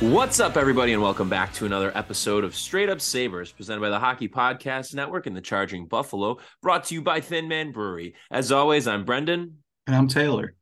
[0.00, 3.88] What's up, everybody, and welcome back to another episode of Straight Up Sabres, presented by
[3.88, 8.14] the Hockey Podcast Network and the Charging Buffalo, brought to you by Thin Man Brewery.
[8.30, 9.56] As always, I'm Brendan.
[9.88, 10.54] And I'm Taylor.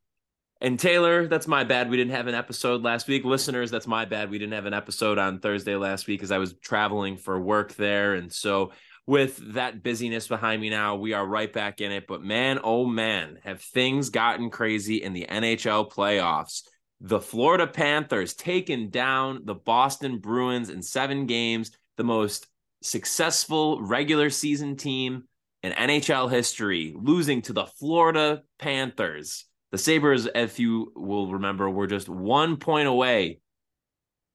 [0.59, 1.91] And Taylor, that's my bad.
[1.91, 3.25] We didn't have an episode last week.
[3.25, 4.31] Listeners, that's my bad.
[4.31, 7.75] We didn't have an episode on Thursday last week because I was traveling for work
[7.75, 8.15] there.
[8.15, 8.71] And so,
[9.05, 12.07] with that busyness behind me now, we are right back in it.
[12.07, 16.63] But man, oh man, have things gotten crazy in the NHL playoffs
[17.01, 22.47] the Florida Panthers taking down the Boston Bruins in seven games, the most
[22.81, 25.23] successful regular season team
[25.63, 29.45] in NHL history, losing to the Florida Panthers.
[29.71, 33.39] The Sabres, if you will remember, were just one point away,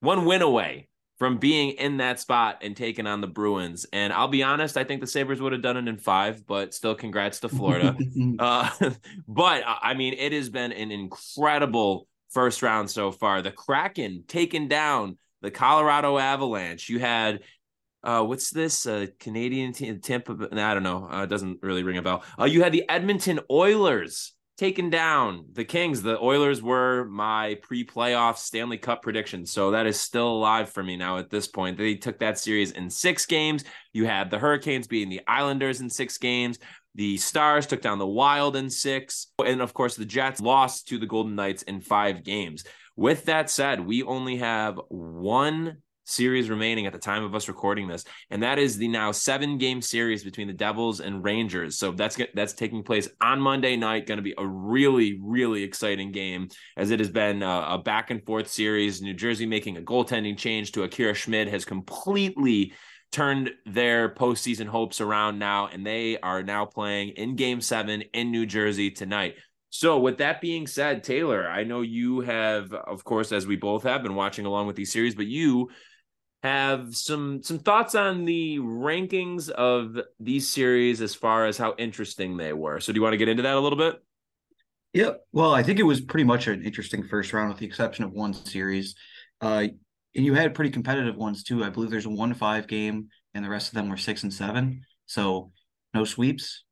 [0.01, 3.87] one win away from being in that spot and taking on the Bruins.
[3.93, 6.75] And I'll be honest, I think the Sabres would have done it in five, but
[6.75, 7.97] still congrats to Florida.
[8.39, 8.69] uh,
[9.29, 13.43] but I mean, it has been an incredible first round so far.
[13.43, 16.89] The Kraken taking down the Colorado Avalanche.
[16.89, 17.41] You had
[18.05, 18.87] uh, what's this?
[18.87, 20.49] Uh, Canadian team, Tampa.
[20.53, 21.09] I don't know.
[21.11, 22.25] Uh, it doesn't really ring a bell.
[22.39, 26.03] Uh, you had the Edmonton Oilers taking down the Kings.
[26.03, 30.97] The Oilers were my pre-playoff Stanley Cup prediction, so that is still alive for me
[30.97, 31.79] now at this point.
[31.79, 33.65] They took that series in six games.
[33.93, 36.59] You had the Hurricanes beating the Islanders in six games.
[36.95, 39.29] The Stars took down the Wild in six.
[39.45, 42.65] And of course, the Jets lost to the Golden Knights in five games.
[42.97, 47.89] With that said, we only have one series remaining at the time of us recording
[47.89, 51.79] this, and that is the now seven game series between the Devils and Rangers.
[51.79, 54.07] So that's that's taking place on Monday night.
[54.07, 58.11] Going to be a really really exciting game as it has been a, a back
[58.11, 59.01] and forth series.
[59.01, 62.75] New Jersey making a goaltending change to Akira Schmid has completely
[63.13, 68.31] turned their postseason hopes around now, and they are now playing in game seven in
[68.31, 69.37] New Jersey tonight.
[69.71, 73.85] So, with that being said, Taylor, I know you have, of course, as we both
[73.85, 75.71] have been watching along with these series, but you
[76.43, 82.37] have some some thoughts on the rankings of these series as far as how interesting
[82.37, 82.81] they were.
[82.81, 84.03] So, do you want to get into that a little bit?
[84.93, 88.05] Yeah, well, I think it was pretty much an interesting first round, with the exception
[88.05, 88.95] of one series.
[89.41, 89.69] Uh,
[90.15, 91.65] and you had pretty competitive ones too.
[91.65, 94.33] I believe there's a one five game, and the rest of them were six and
[94.33, 94.83] seven.
[95.07, 95.53] So
[95.95, 96.65] no sweeps.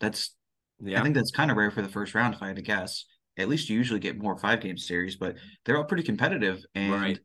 [0.00, 0.34] That's
[0.80, 1.00] yeah.
[1.00, 3.04] I think that's kind of rare for the first round, if I had to guess.
[3.38, 6.64] At least you usually get more five game series, but they're all pretty competitive.
[6.74, 7.18] And right.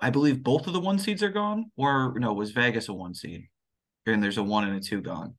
[0.00, 3.14] I believe both of the one seeds are gone, or no, was Vegas a one
[3.14, 3.48] seed?
[4.06, 5.34] And there's a one and a two gone.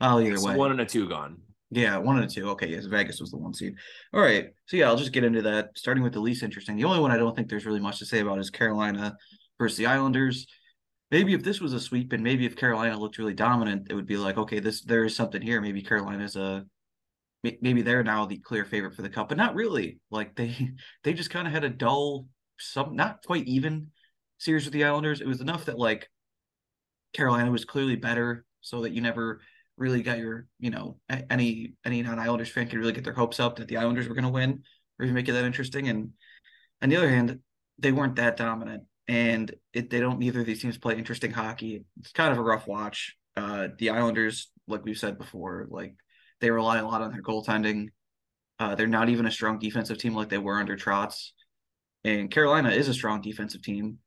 [0.00, 1.38] Oh, either way, one and a two gone.
[1.74, 2.50] Yeah, one and two.
[2.50, 3.74] Okay, yes, Vegas was the one seed.
[4.12, 4.48] All right.
[4.66, 5.70] So yeah, I'll just get into that.
[5.74, 6.76] Starting with the least interesting.
[6.76, 9.16] The only one I don't think there's really much to say about is Carolina
[9.58, 10.46] versus the Islanders.
[11.10, 14.06] Maybe if this was a sweep and maybe if Carolina looked really dominant, it would
[14.06, 15.62] be like, okay, this there is something here.
[15.62, 16.66] Maybe Carolina's a
[17.42, 19.98] maybe they're now the clear favorite for the cup, but not really.
[20.10, 20.54] Like they
[21.04, 22.26] they just kind of had a dull,
[22.58, 23.88] some not quite even
[24.36, 25.22] series with the Islanders.
[25.22, 26.10] It was enough that like
[27.14, 29.40] Carolina was clearly better, so that you never
[29.82, 30.96] really got your, you know,
[31.28, 34.24] any any non-Islanders fan could really get their hopes up that the Islanders were going
[34.24, 34.62] to win
[34.98, 35.88] or even make it that interesting.
[35.88, 36.10] And
[36.80, 37.40] on the other hand,
[37.78, 40.20] they weren't that dominant, and it, they don't.
[40.20, 41.84] Neither of these teams play interesting hockey.
[41.98, 43.16] It's kind of a rough watch.
[43.36, 45.94] Uh, the Islanders, like we've said before, like
[46.40, 47.88] they rely a lot on their goaltending.
[48.58, 51.30] Uh, they're not even a strong defensive team like they were under Trotz.
[52.04, 53.98] And Carolina is a strong defensive team,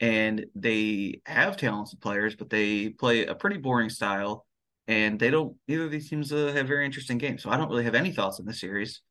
[0.00, 4.46] and they have talented players, but they play a pretty boring style
[4.88, 5.56] and they don't.
[5.68, 8.12] Neither of these teams uh, have very interesting games, so I don't really have any
[8.12, 9.02] thoughts on the series.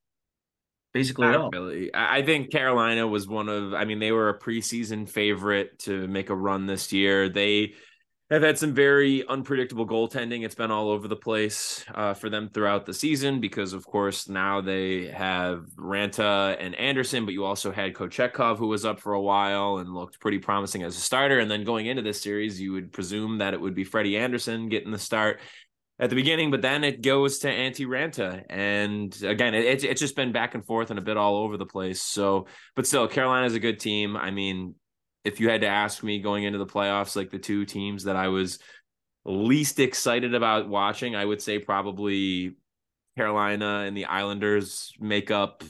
[0.93, 1.49] basically Not all.
[1.51, 1.91] really.
[1.93, 3.73] I think Carolina was one of.
[3.73, 7.29] I mean, they were a preseason favorite to make a run this year.
[7.29, 7.73] They
[8.31, 10.43] have had some very unpredictable goaltending.
[10.43, 14.27] It's been all over the place uh, for them throughout the season because, of course,
[14.27, 19.13] now they have Raanta and Andersen, but you also had Kochetkov, who was up for
[19.13, 21.37] a while and looked pretty promising as a starter.
[21.37, 24.69] And then going into this series, you would presume that it would be Freddie Andersen
[24.69, 25.39] getting the start
[25.97, 28.43] at the beginning, but then it goes to Antti Raanta.
[28.49, 31.65] And again, it, it's just been back and forth and a bit all over the
[31.65, 32.01] place.
[32.01, 34.17] So, but still, Carolina's a good team.
[34.17, 34.75] I mean,
[35.23, 38.17] if you had to ask me going into the playoffs, like the two teams that
[38.17, 38.59] I was
[39.23, 42.57] least excited about watching, I would say probably
[43.17, 45.63] Carolina and the Islanders make up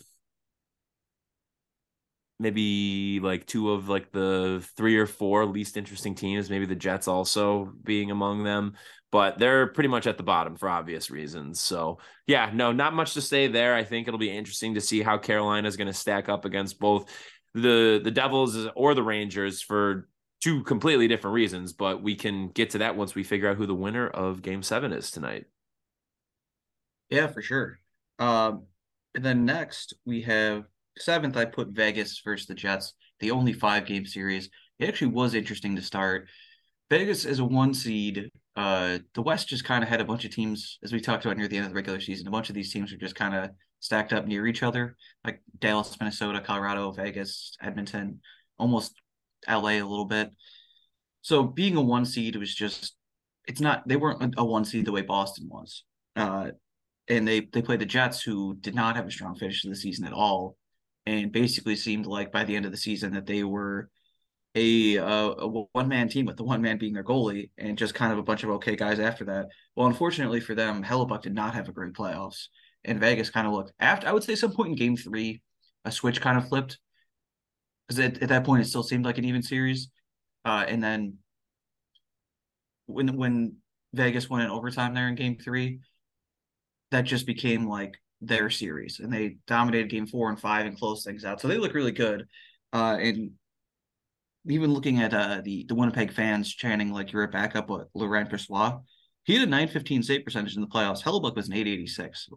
[2.40, 7.08] maybe like two of like the three or four least interesting teams, maybe the Jets
[7.08, 8.74] also being among them,
[9.12, 11.60] but they're pretty much at the bottom for obvious reasons.
[11.60, 13.74] So, yeah, no, not much to say there.
[13.74, 16.80] I think it'll be interesting to see how Carolina is going to stack up against
[16.80, 17.10] both
[17.54, 20.10] the the Devils or the Rangers for
[20.42, 23.66] two completely different reasons, but we can get to that once we figure out who
[23.66, 25.46] the winner of game 7 is tonight.
[27.10, 27.80] Yeah, for sure.
[28.20, 28.66] Um,
[29.16, 30.66] and then next we have
[30.98, 31.38] seventh.
[31.38, 34.50] I put Vegas versus the Jets, the only five game series.
[34.80, 36.28] It actually was interesting to start.
[36.90, 38.30] Vegas is a one seed.
[38.56, 41.38] Uh, the West just kind of had a bunch of teams, as we talked about
[41.38, 42.28] near the end of the regular season.
[42.28, 43.50] A bunch of these teams were just kind of
[43.80, 48.22] stacked up near each other, like Dallas, Minnesota, Colorado, Vegas, Edmonton,
[48.58, 48.94] almost
[49.48, 50.32] LA a little bit.
[51.22, 52.96] So being a one seed was just
[53.48, 55.84] it's not they weren't a one seed the way Boston was.
[56.16, 56.52] Uh,
[57.08, 59.76] and they they played the Jets who did not have a strong finish to the
[59.76, 60.56] season at all
[61.06, 63.90] and basically seemed like by the end of the season that they were
[64.56, 68.14] a, a one man team with the one man being their goalie and just kind
[68.14, 69.48] of a bunch of okay guys after that.
[69.76, 72.48] Well, unfortunately for them, Hellebuyck did not have a great playoffs
[72.86, 75.42] and Vegas kind of looked after I would say some point in game three,
[75.84, 76.80] a switch kind of flipped
[77.88, 79.90] because at, at that point it still seemed like an even series.
[80.46, 81.18] Uh, and then
[82.86, 83.58] when when
[83.94, 85.80] Vegas went in overtime there in game three,
[86.92, 91.06] that just became like their series and they dominated game four and five and closed
[91.06, 91.42] things out.
[91.42, 92.28] So they look really good.
[92.72, 93.32] Uh, and
[94.48, 98.30] even looking at uh, the the Winnipeg fans chanting like you're a backup with Laurent
[98.30, 98.82] Brossoit,
[99.24, 101.04] he had a 915 save percentage in the playoffs.
[101.04, 102.30] Hellebuyck was an 886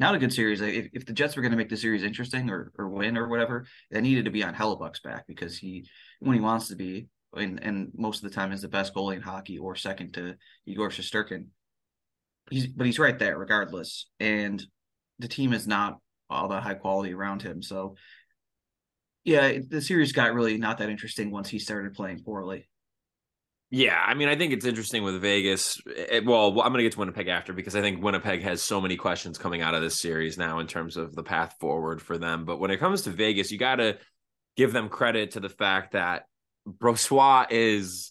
[0.00, 0.62] not a good series.
[0.62, 3.28] If, if the Jets were going to make the series interesting or, or win or
[3.28, 5.86] whatever, they needed to be on Hellebuyck's back because he,
[6.20, 9.16] when he wants to be, and, and most of the time is the best goalie
[9.16, 10.36] in hockey or second to
[10.66, 11.48] Igor Shesterkin.
[12.50, 14.06] He's, but he's right there regardless.
[14.18, 14.64] And
[15.18, 15.98] the team is not
[16.30, 17.62] all that high quality around him.
[17.62, 17.96] So,
[19.24, 22.68] yeah, the series got really not that interesting once he started playing poorly.
[23.72, 25.80] Yeah, I mean, I think it's interesting with Vegas.
[25.86, 28.62] It, eh, well, I'm going to get to Winnipeg after because I think Winnipeg has
[28.62, 32.02] so many questions coming out of this series now in terms of the path forward
[32.02, 32.44] for them.
[32.44, 33.98] But when it comes to Vegas, you got to
[34.56, 36.24] give them credit to the fact that
[36.66, 38.10] Brossoit is,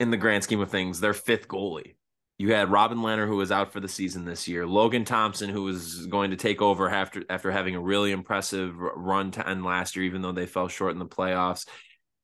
[0.00, 1.94] in the grand scheme of things, their fifth goalie.
[2.38, 4.64] You had Robin Lehner, who was out for the season this year.
[4.64, 9.32] Logan Thompson, who was going to take over after after having a really impressive run
[9.32, 11.66] to end last year, even though they fell short in the playoffs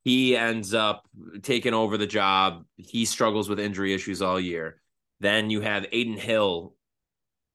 [0.04, 1.08] he ends up
[1.42, 2.64] taking over the job.
[2.76, 4.80] He struggles with injury issues all year.
[5.20, 6.74] Then you have Adin Hill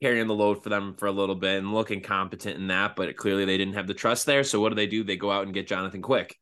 [0.01, 3.15] carrying the load for them for a little bit and looking competent in that, but
[3.15, 4.43] clearly they didn't have the trust there.
[4.43, 5.03] So what do they do?
[5.03, 6.37] They go out and get Jonathan Quick.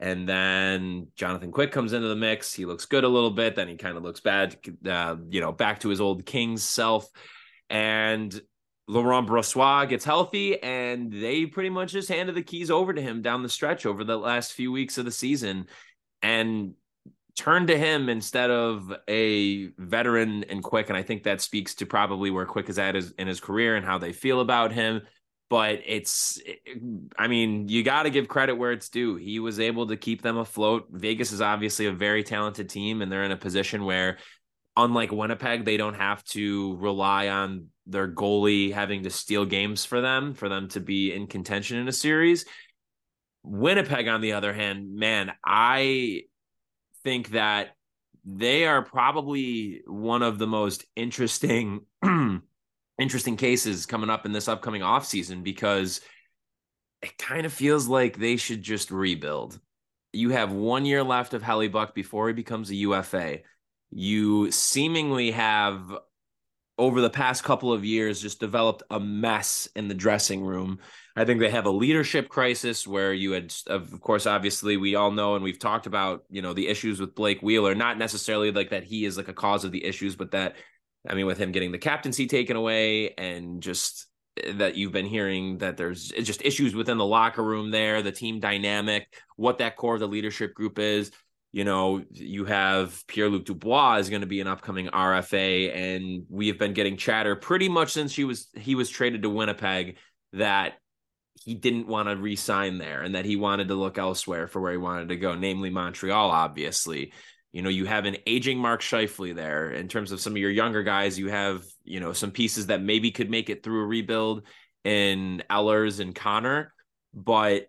[0.00, 2.52] And then Jonathan Quick comes into the mix.
[2.52, 3.54] He looks good a little bit.
[3.54, 7.08] Then he kind of looks bad, uh, you know, back to his old Kings self.
[7.70, 8.38] And
[8.86, 13.22] Laurent Brossoit gets healthy, and they pretty much just handed the keys over to him
[13.22, 15.66] down the stretch over the last few weeks of the season
[16.20, 16.74] and
[17.36, 20.88] turned to him instead of a veteran and quick.
[20.88, 23.84] And I think that speaks to probably where Quick is at in his career and
[23.84, 25.02] how they feel about him.
[25.50, 26.40] But it's,
[27.18, 29.16] I mean, you got to give credit where it's due.
[29.16, 30.86] He was able to keep them afloat.
[30.90, 34.18] Vegas is obviously a very talented team, and they're in a position where
[34.76, 40.00] unlike Winnipeg, they don't have to rely on their goalie having to steal games for
[40.00, 42.44] them for them to be in contention in a series.
[43.42, 46.22] Winnipeg, on the other hand, man, I
[47.02, 47.76] think that
[48.24, 51.82] they are probably one of the most interesting
[52.98, 56.00] interesting cases coming up in this upcoming offseason because
[57.02, 59.58] it kind of feels like they should just rebuild.
[60.12, 63.40] You have one year left of Hellebuyck before he becomes a UFA.
[63.90, 65.92] You seemingly have
[66.76, 70.80] over the past couple of years just developed a mess in the dressing room.
[71.16, 75.12] I think they have a leadership crisis where you had, of course, obviously we all
[75.12, 78.70] know and we've talked about, you know, the issues with Blake Wheeler, not necessarily like
[78.70, 80.56] that he is like a cause of the issues, but that,
[81.08, 84.06] I mean, with him getting the captaincy taken away and just
[84.42, 88.02] eh, that you've been hearing that there's eh, just issues within the locker room there,
[88.02, 89.06] the team dynamic,
[89.36, 91.10] what that core of the leadership group is.
[91.52, 96.24] You know, you have Pierre Luc Dubois is going to be an upcoming RFA, and
[96.28, 99.98] we have been getting chatter pretty much since he was he was traded to Winnipeg
[100.32, 100.74] that
[101.44, 104.72] he didn't want to re-sign there and that he wanted to look elsewhere for where
[104.72, 107.12] he wanted to go, namely Montreal, obviously.
[107.54, 109.70] You know, you have an aging Mark Scheifele there.
[109.70, 112.82] In terms of some of your younger guys, you have, you know, some pieces that
[112.82, 114.42] maybe could make it through a rebuild
[114.82, 116.74] in Ehlers and Connor.
[117.14, 117.68] But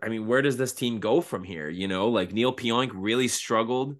[0.00, 1.68] I mean, where does this team go from here?
[1.68, 3.96] You know, like Neal Pionk really struggled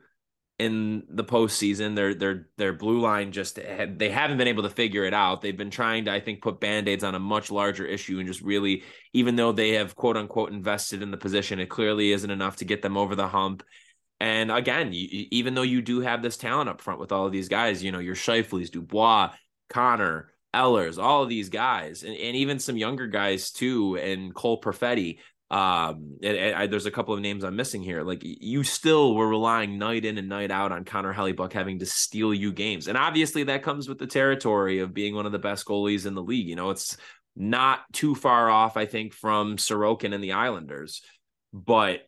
[0.61, 1.97] in the postseason.
[1.97, 5.41] Their their their blue line just they haven't been able to figure it out.
[5.41, 8.43] They've been trying to, I think, put band-aids on a much larger issue and just
[8.43, 12.57] really, even though they have quote unquote invested in the position, it clearly isn't enough
[12.57, 13.63] to get them over the hump.
[14.21, 17.33] And again, you, even though you do have this talent up front with all of
[17.33, 19.33] these guys, you know, your Scheifele's, Dubois,
[19.71, 24.61] Connor, Ehlers, all of these guys, and, and even some younger guys too, and Cole
[24.61, 28.03] Perfetti um and, and I, there's a couple of names i'm missing here.
[28.03, 31.87] Like you still were relying night in and night out on connor hellebuyck having to
[31.87, 32.87] steal you games.
[32.87, 36.15] And obviously that comes with the territory of being one of the best goalies in
[36.15, 36.47] the league.
[36.47, 36.97] You know it's
[37.37, 41.03] not too far off i think from sorokin and the islanders.
[41.53, 42.01] But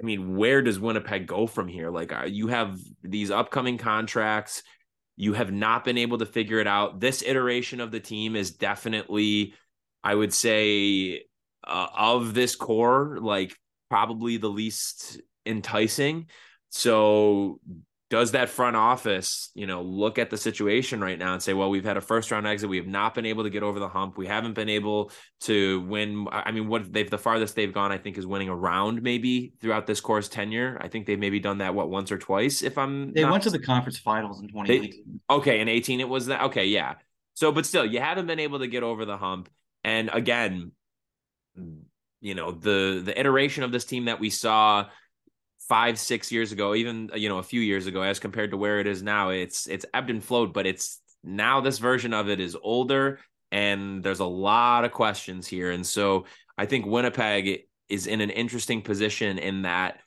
[0.00, 1.90] i mean where does winnipeg go from here?
[1.90, 4.62] Like uh, you have these upcoming contracts.
[5.16, 6.98] You have not been able to figure it out.
[6.98, 9.52] This iteration of the team is definitely
[10.02, 11.24] i would say
[11.64, 13.56] uh, of this core, like
[13.90, 16.26] probably the least enticing.
[16.70, 17.60] So
[18.12, 21.70] does that front office, you know, look at the situation right now and say, well,
[21.70, 22.68] we've had a first round exit.
[22.68, 24.18] We have not been able to get over the hump.
[24.18, 26.26] We haven't been able to win.
[26.30, 29.54] I mean, what they've the farthest they've gone, I think, is winning a round maybe
[29.62, 30.76] throughout this course tenure.
[30.78, 32.62] I think they've maybe done that what once or twice.
[32.62, 33.30] If I'm they not...
[33.30, 35.20] went to the conference finals in 2018.
[35.30, 36.42] okay, in 18 it was that.
[36.42, 36.96] Okay, yeah.
[37.32, 39.48] So, but still, you haven't been able to get over the hump.
[39.84, 40.72] And again,
[41.56, 44.86] you know the the iteration of this team that we saw
[45.68, 48.80] five six years ago even you know a few years ago as compared to where
[48.80, 52.40] it is now it's it's ebbed and flowed but it's now this version of it
[52.40, 53.18] is older
[53.50, 55.70] and there's a lot of questions here.
[55.70, 56.24] And so
[56.58, 60.00] i think winnipeg is in an interesting position in that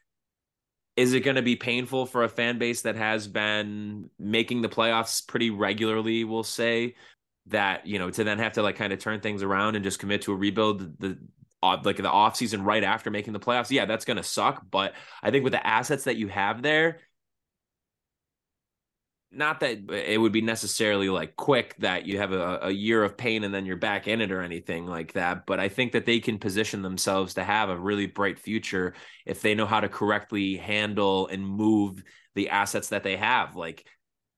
[0.96, 4.70] is it going to be painful for a fan base that has been making the
[4.70, 6.94] playoffs pretty regularly we'll say
[7.48, 10.00] that you know to then have to like kind of turn things around and just
[10.00, 11.18] commit to a rebuild the
[11.84, 15.32] like the offseason right after making the playoffs yeah that's going to suck but i
[15.32, 17.00] think with the assets that you have there
[19.32, 23.18] not that it would be necessarily like quick that you have a, a year of
[23.18, 26.06] pain and then you're back in it or anything like that but i think that
[26.06, 28.94] they can position themselves to have a really bright future
[29.26, 32.04] if they know how to correctly handle and move
[32.36, 33.86] the assets that they have like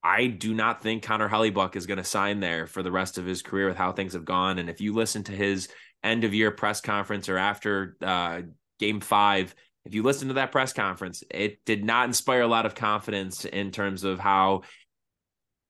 [0.07, 3.25] I do not think Connor Hellebuyck is going to sign there for the rest of
[3.25, 4.57] his career with how things have gone.
[4.57, 5.67] And if you listen to his
[6.01, 8.43] end of year press conference or after uh,
[8.79, 12.65] game five, if you listen to that press conference, it did not inspire a lot
[12.65, 14.61] of confidence in terms of how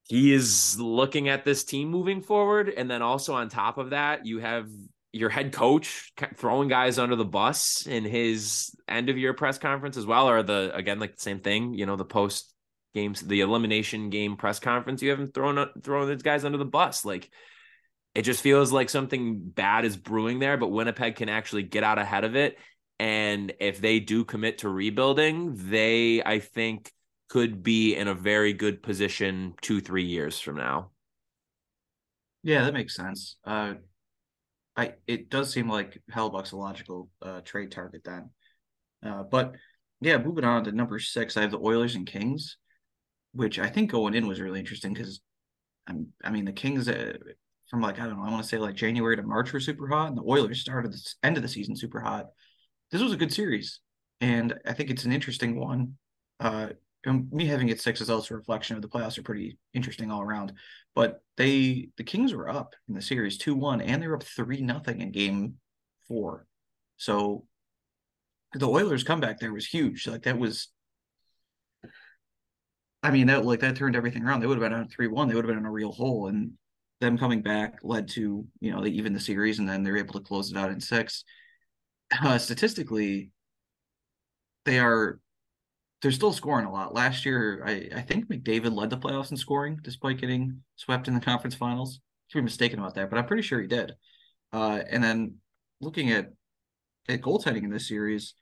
[0.03, 2.69] he is looking at this team moving forward.
[2.69, 4.69] And then also on top of that, you have
[5.13, 9.97] your head coach throwing guys under the bus in his end of year press conference
[9.97, 12.53] as well, or the again like the same thing, you know, the post
[12.93, 17.05] games, the elimination game press conference, you haven't thrown thrown these guys under the bus.
[17.05, 17.29] Like
[18.15, 21.99] it just feels like something bad is brewing there, but Winnipeg can actually get out
[21.99, 22.57] ahead of it.
[22.99, 26.91] And if they do commit to rebuilding, they I think
[27.29, 30.91] could be in a very good position two, three years from now.
[32.43, 33.37] Yeah, that makes sense.
[33.45, 33.75] Uh
[34.77, 38.29] I it does seem like Hellebuyck's a logical uh, trade target then.
[39.03, 39.55] Uh, but
[40.01, 42.57] yeah, moving on to number six, I have the Oilers and Kings
[43.37, 45.21] which I think going in was really interesting because
[46.23, 47.13] I mean, the Kings uh,
[47.69, 49.87] from like, I don't know, I want to say like January to March were super
[49.87, 52.27] hot, and the Oilers started the end of the season super hot.
[52.91, 53.79] This was a good series,
[54.21, 55.93] and I think it's an interesting one.
[56.39, 56.69] Uh,
[57.05, 60.21] me having it six is also a reflection of the playoffs are pretty interesting all
[60.21, 60.53] around.
[60.93, 64.23] But they, the Kings were up in the series two one, and they were up
[64.23, 65.55] three nothing in game
[66.07, 66.45] four.
[66.97, 67.45] So
[68.53, 70.07] the Oilers' comeback there was huge.
[70.07, 70.69] Like that was
[73.03, 74.39] I mean, that like that turned everything around.
[74.39, 75.27] They would have been on three one.
[75.27, 76.53] They would have been in a real hole, and
[76.99, 80.13] them coming back led to you know they even the series, and then they're able
[80.13, 81.23] to close it out in six.
[82.23, 83.31] Uh, statistically,
[84.65, 85.19] they are
[86.01, 86.93] they're still scoring a lot.
[86.93, 91.13] Last year, I I think McDavid led the playoffs in scoring despite getting swept in
[91.13, 91.99] the conference finals.
[92.31, 93.93] Could be mistaken about that, but I'm pretty sure he did.
[94.51, 95.35] Uh, and then
[95.81, 96.31] looking at
[97.09, 98.33] at goaltending in this series,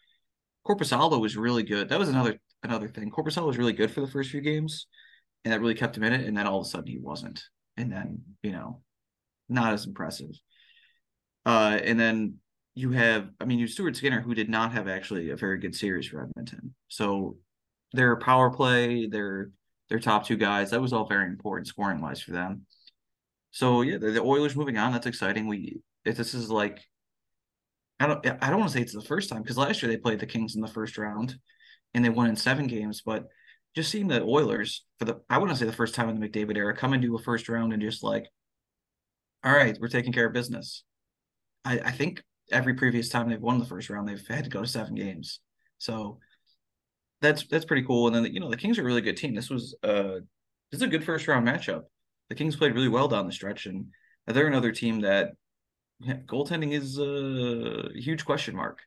[0.68, 1.90] Korpisalo was really good.
[1.90, 3.12] That was another another thing.
[3.12, 4.88] Korpisalo was really good for the first few games,
[5.44, 6.26] and that really kept him in it.
[6.26, 7.44] And then all of a sudden, he wasn't.
[7.78, 8.82] and then you know,
[9.50, 10.32] not as impressive.
[11.46, 12.36] Uh, and then
[12.74, 15.76] you have, I mean, you Stuart Skinner, who did not have actually a very good
[15.76, 16.74] series for Edmonton.
[16.88, 17.38] So
[17.94, 19.52] their power play, their
[19.90, 22.66] their top two guys, that was all very important scoring wise for them.
[23.52, 25.48] So yeah, the, the Oilers moving on, that's exciting.
[25.48, 26.82] We if this is like
[28.00, 29.98] I don't I don't want to say it's the first time because last year they
[29.98, 31.38] played the Kings in the first round
[31.94, 33.28] and they won in seven games, but
[33.76, 36.58] just seeing the Oilers for the I wouldn't say the first time in the McDavid
[36.58, 38.28] era come into a first round and just like,
[39.44, 40.84] all right, we're taking care of business.
[41.64, 42.22] I, I think
[42.52, 45.40] every previous time they've won the first round, they've had to go to seven games.
[45.78, 46.20] So
[47.22, 48.08] that's that's pretty cool.
[48.08, 49.34] And then you know the Kings are a really good team.
[49.34, 50.20] This was uh
[50.72, 51.84] this is a good first round matchup.
[52.30, 53.88] The Kings played really well down the stretch, and
[54.28, 55.32] they're another team that
[56.04, 58.80] goaltending is a huge question mark.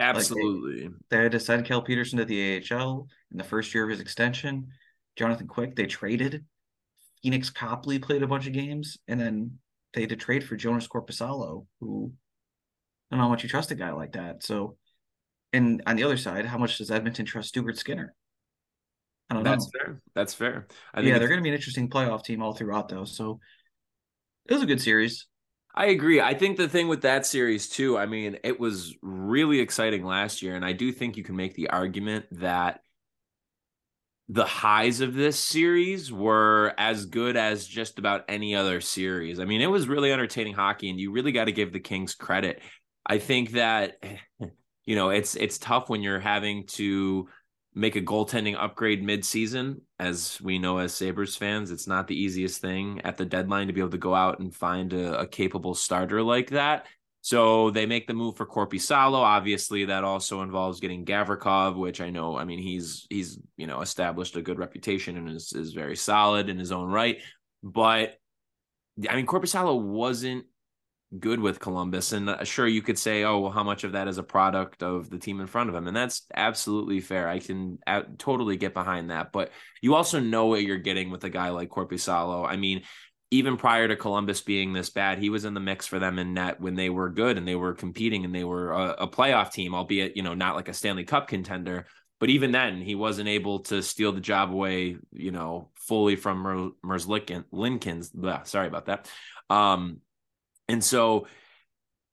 [0.00, 0.84] Absolutely.
[0.84, 3.84] Like they, they, had to send Cal Petersen to the AHL in the first year
[3.84, 4.68] of his extension.
[5.16, 6.44] Jonathan Quick, they traded.
[7.24, 9.58] Pheonix Copley played a bunch of games, and then
[9.92, 12.12] they had to trade for Jonas Korpisalo, who
[13.10, 14.44] I don't know how much you trust a guy like that.
[14.44, 14.76] So,
[15.52, 18.14] and on the other side, how much does Edmonton trust Stuart Skinner?
[19.30, 19.70] I don't That's know.
[19.74, 20.02] That's fair.
[20.14, 20.66] That's fair.
[21.02, 23.04] yeah, they're going to be an interesting playoff team all throughout, though.
[23.04, 23.40] So
[24.46, 25.26] it was a good series.
[25.78, 26.20] I agree.
[26.20, 30.42] I think the thing with that series too, I mean, it was really exciting last
[30.42, 32.80] year, and I do think you can make the argument that
[34.28, 39.38] the highs of this series were as good as just about any other series.
[39.38, 42.12] I mean, it was really entertaining hockey, and you really got to give the Kings
[42.12, 42.60] credit.
[43.06, 44.02] I think that
[44.84, 47.28] you know it's it's tough when you're having to
[47.74, 52.60] make a goaltending upgrade mid-season as we know as sabres fans it's not the easiest
[52.60, 55.74] thing at the deadline to be able to go out and find a, a capable
[55.74, 56.86] starter like that
[57.20, 59.18] so they make the move for Korpisalo.
[59.18, 62.38] Obviously, that also involves getting Gavrikov, which I know.
[62.38, 66.48] I mean, he's he's you know established a good reputation and is is very solid
[66.48, 67.18] in his own right.
[67.62, 68.18] But
[69.08, 70.46] I mean, Korpisalo wasn't
[71.16, 72.12] good with Columbus.
[72.12, 74.82] And uh, sure, you could say, oh, well, how much of that is a product
[74.82, 75.86] of the team in front of him?
[75.86, 77.28] And that's absolutely fair.
[77.28, 79.32] I can uh, totally get behind that.
[79.32, 79.50] But
[79.80, 82.46] you also know what you're getting with a guy like Korpisalo.
[82.46, 82.82] I mean,
[83.30, 86.34] even prior to Columbus being this bad, he was in the mix for them in
[86.34, 89.52] net when they were good and they were competing and they were a, a playoff
[89.52, 91.86] team, albeit, you know, not like a Stanley Cup contender.
[92.20, 96.38] But even then, he wasn't able to steal the job away, you know, fully from
[96.38, 97.44] Mer- Merzlikins.
[97.52, 98.10] Lincoln's.
[98.44, 99.08] sorry about that.
[99.50, 100.00] Um,
[100.68, 101.26] and so,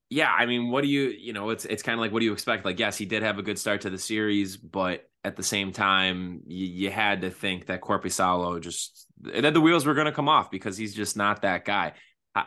[0.10, 2.26] yeah, I mean, what do you, you know, it's it's kind of like what do
[2.26, 2.66] you expect?
[2.66, 5.72] Like, yes, he did have a good start to the series, but at the same
[5.72, 10.12] time, you, you had to think that Korpisalo just that the wheels were going to
[10.12, 11.94] come off because he's just not that guy.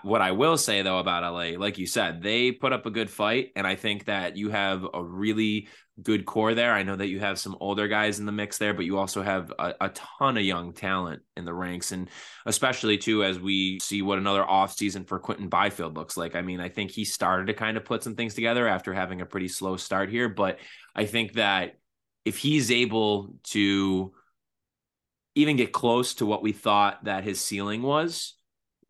[0.02, 3.08] What I will say though about LA, like you said, they put up a good
[3.08, 5.68] fight, and I think that you have a really
[6.02, 6.72] good core there.
[6.72, 9.22] I know that you have some older guys in the mix there, but you also
[9.22, 11.90] have a, a, ton of young talent in the ranks.
[11.92, 12.08] And
[12.46, 16.36] especially too, as we see what another offseason for Quinton Byfield looks like.
[16.36, 19.20] I mean, I think he started to kind of put some things together after having
[19.20, 20.28] a pretty slow start here.
[20.28, 20.58] But
[20.94, 21.76] I think that
[22.24, 24.12] if he's able to
[25.34, 28.34] even get close to what we thought that his ceiling was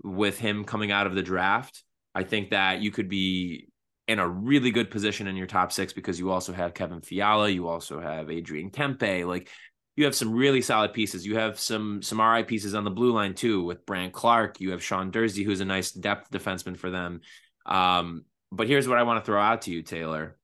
[0.02, 1.82] with him coming out of the draft,
[2.14, 3.68] I think that you could be
[4.06, 7.48] in a really good position in your top six because you also have Kevin Fiala,
[7.50, 9.50] you also have Adrian Kempe, like
[9.98, 11.26] you have some really solid pieces.
[11.26, 14.60] You have some some RI pieces on the blue line too with Brandt Clarke.
[14.60, 17.20] You have Sean Durzi, who's a nice depth defenseman for them.
[17.66, 20.38] Um, but here's what I want to throw out to you, Taylor.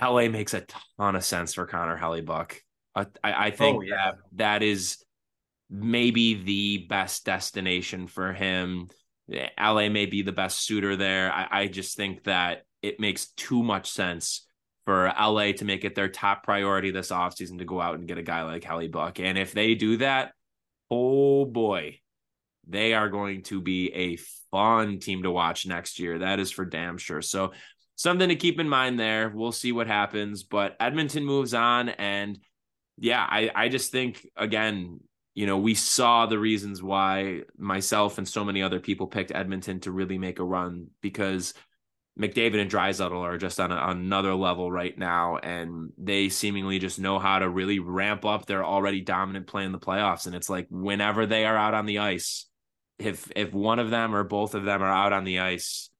[0.00, 0.64] LA makes a
[0.98, 2.58] ton of sense for Connor Hellebuyck.
[2.94, 3.96] I, I think oh, yeah.
[3.96, 5.03] that that is
[5.74, 8.88] maybe the best destination for him
[9.28, 11.32] LA may be the best suitor there.
[11.32, 14.46] I, I just think that it makes too much sense
[14.84, 18.18] for LA to make it their top priority this offseason to go out and get
[18.18, 19.20] a guy like Hellebuyck.
[19.20, 20.32] And if they do that,
[20.90, 22.00] oh boy,
[22.66, 24.16] they are going to be a
[24.50, 26.18] fun team to watch next year.
[26.18, 27.22] That is for damn sure.
[27.22, 27.52] So
[27.96, 29.30] something to keep in mind there.
[29.34, 30.42] We'll see what happens.
[30.42, 31.88] But Edmonton moves on.
[31.88, 32.38] And
[32.98, 35.00] yeah, I, I just think again,
[35.34, 39.80] you know, we saw the reasons why myself and so many other people picked Edmonton
[39.80, 41.54] to really make a run because
[42.18, 46.78] McDavid and Draisaitl are just on, a, on another level right now, and they seemingly
[46.78, 50.26] just know how to really ramp up their already dominant play in the playoffs.
[50.26, 52.46] And it's like whenever they are out on the ice,
[53.00, 55.90] if if one of them or both of them are out on the ice,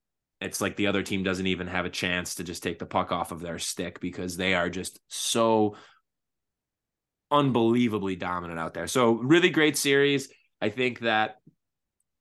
[0.40, 3.10] it's like the other team doesn't even have a chance to just take the puck
[3.10, 5.74] off of their stick because they are just so
[7.38, 8.86] unbelievably dominant out there.
[8.86, 10.28] So really great series.
[10.60, 11.40] I think that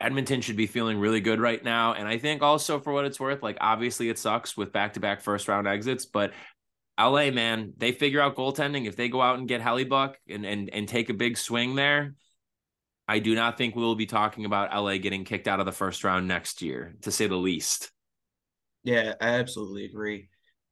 [0.01, 1.93] Edmonton should be feeling really good right now.
[1.93, 4.99] And I think also for what it's worth, like obviously it sucks with back to
[4.99, 6.33] back first round exits, but
[6.99, 8.85] LA, man, they figure out goaltending.
[8.85, 12.13] If they go out and get Hellebuyck and, and and take a big swing there,
[13.07, 16.03] I do not think we'll be talking about LA getting kicked out of the first
[16.03, 17.91] round next year, to say the least.
[18.83, 20.29] Yeah, I absolutely agree.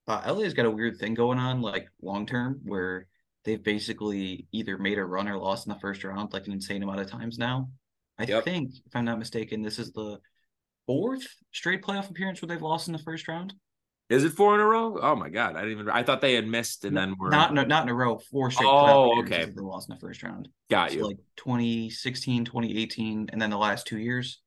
[0.08, 3.08] Uh, LA's got a weird thing going on, like long term, where
[3.46, 6.84] they've basically either made a run or lost in the first round, like an insane
[6.84, 7.70] amount of times now.
[8.18, 8.44] I yep.
[8.44, 10.20] think, if I'm not mistaken, this is the
[10.86, 13.54] fourth straight playoff appearance where they've lost in the first round.
[14.10, 15.00] Is it four in a row?
[15.02, 15.90] Oh my god, I didn't even.
[15.90, 18.20] I thought they had missed and then were not no, not in a row.
[18.30, 18.68] Four straight.
[18.68, 19.46] Oh, okay.
[19.46, 20.50] They lost in the first round.
[20.70, 21.08] Got so you.
[21.08, 24.42] Like 2016, 2018, and then the last two years.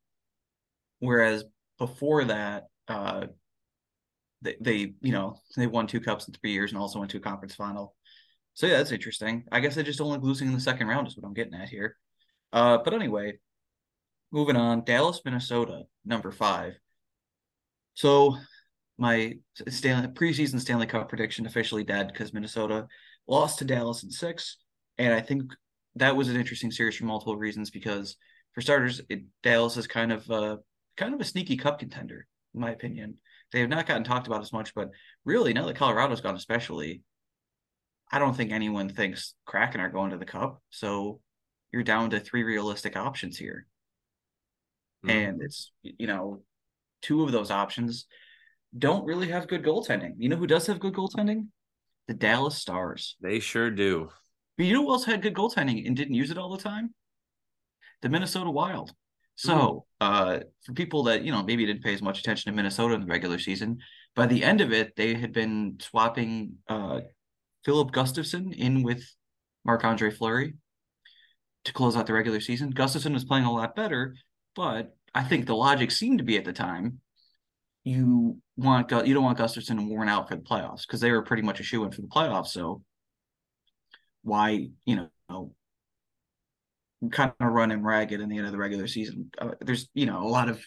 [0.98, 1.44] Whereas
[1.78, 3.26] before that, uh,
[4.42, 7.16] they, they you know they won two cups in three years and also went to
[7.16, 7.94] a conference final.
[8.54, 9.44] So yeah, that's interesting.
[9.50, 11.54] I guess I just don't like losing in the second round is what I'm getting
[11.54, 11.96] at here.
[12.52, 13.34] Uh, but anyway,
[14.32, 16.74] moving on, Dallas, Minnesota, number five.
[17.94, 18.36] So
[18.96, 19.34] my
[19.68, 22.86] Stanley preseason Stanley Cup prediction officially dead because Minnesota
[23.26, 24.58] lost to Dallas in six,
[24.98, 25.52] and I think
[25.96, 27.70] that was an interesting series for multiple reasons.
[27.70, 28.16] Because
[28.52, 30.56] for starters, it, Dallas is kind of uh,
[30.96, 33.16] kind of a sneaky Cup contender, in my opinion.
[33.52, 34.90] They have not gotten talked about as much, but
[35.24, 37.02] really now that Colorado's gone, especially,
[38.14, 40.62] I don't think anyone thinks Kraken are going to the Cup.
[40.70, 41.20] So
[41.72, 43.66] you're down to three realistic options here,
[45.04, 45.10] mm.
[45.10, 46.44] and it's you know
[47.02, 48.06] two of those options
[48.78, 50.12] don't really have good goaltending.
[50.18, 51.48] You know who does have good goaltending?
[52.06, 53.16] The Dallas Stars.
[53.20, 54.10] They sure do.
[54.56, 56.94] But you know who else had good goaltending and didn't use it all the time?
[58.02, 58.92] The Minnesota Wild.
[59.34, 62.94] So, uh, for people that you know maybe didn't pay as much attention to Minnesota
[62.94, 63.78] in the regular season,
[64.14, 67.00] by the end of it, they had been swapping uh,
[67.64, 69.04] Filip Gustavsson in with
[69.64, 70.54] Marc Andre Fleury
[71.64, 72.72] to close out the regular season.
[72.72, 74.14] Gustavsson was playing a lot better,
[74.54, 77.00] but I think the logic seemed to be at the time
[77.84, 81.42] you want you don't want Gustavsson worn out for the playoffs because they were pretty
[81.42, 82.48] much a shoe in for the playoffs.
[82.48, 82.82] So
[84.22, 85.54] why you know
[87.10, 89.30] kind of run him ragged in the end of the regular season?
[89.38, 90.64] Uh, there's you know a lot of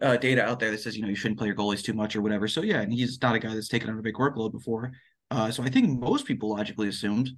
[0.00, 2.16] uh, data out there that says you know you shouldn't play your goalies too much
[2.16, 2.48] or whatever.
[2.48, 4.92] So yeah, and he's not a guy that's taken on a big workload before.
[5.30, 7.30] Uh, so I think most people logically assumed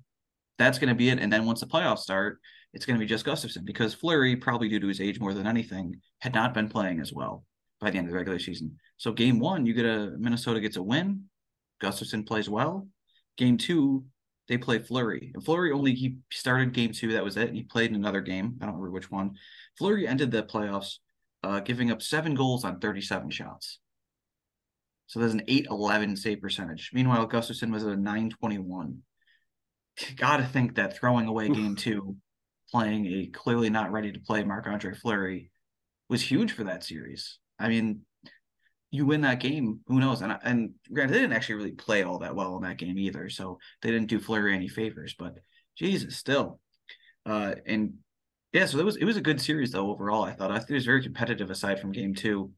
[0.59, 1.19] that's going to be it.
[1.19, 2.39] And then once the playoffs start,
[2.73, 5.47] it's going to be just Gustavsson because Fleury, probably due to his age more than
[5.47, 7.45] anything, had not been playing as well
[7.81, 8.77] by the end of the regular season.
[8.97, 11.25] So game one, you get a Minnesota gets a win.
[11.83, 12.89] Gustavsson plays well.
[13.37, 14.05] Game two,
[14.49, 15.33] they play Fleury.
[15.35, 17.13] And Fleury only he started game two.
[17.13, 17.53] That was it.
[17.53, 18.57] He played in another game.
[18.61, 19.37] I don't remember which one.
[19.77, 20.99] Fleury ended the playoffs
[21.43, 23.79] uh, giving up seven goals on 37 shots.
[25.07, 26.91] So there's an 8-11 save percentage.
[26.93, 28.99] Meanwhile, Gustavsson was at a 921.
[30.17, 32.17] Gotta think that throwing away game two,
[32.71, 35.51] playing a clearly not ready to play Marc Andre Fleury
[36.09, 37.39] was huge for that series.
[37.59, 38.01] I mean,
[38.91, 40.23] you win that game, who knows?
[40.23, 43.29] And and granted, they didn't actually really play all that well in that game either,
[43.29, 45.15] so they didn't do Fleury any favors.
[45.19, 45.35] But
[45.77, 46.61] Jesus, still,
[47.27, 47.95] uh, and
[48.53, 50.25] yeah, so it was it was a good series though overall.
[50.25, 52.53] I thought I think it was very competitive aside from game two.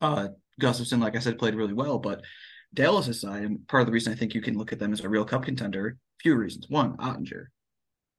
[0.00, 0.28] Uh,
[0.60, 2.22] Gustavsson, like I said, played really well, but
[2.74, 5.00] Dallas aside, and part of the reason I think you can look at them as
[5.00, 6.66] a real cup contender, few reasons.
[6.68, 7.46] One, Oettinger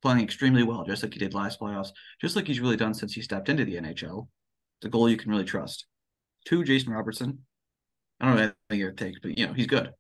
[0.02, 3.14] playing extremely well, just like he did last playoffs, just like he's really done since
[3.14, 4.28] he stepped into the NHL.
[4.82, 5.86] The goal you can really trust.
[6.46, 7.40] Two, Jason Robertson.
[8.20, 9.92] I don't know anything your takes, but you know, he's good.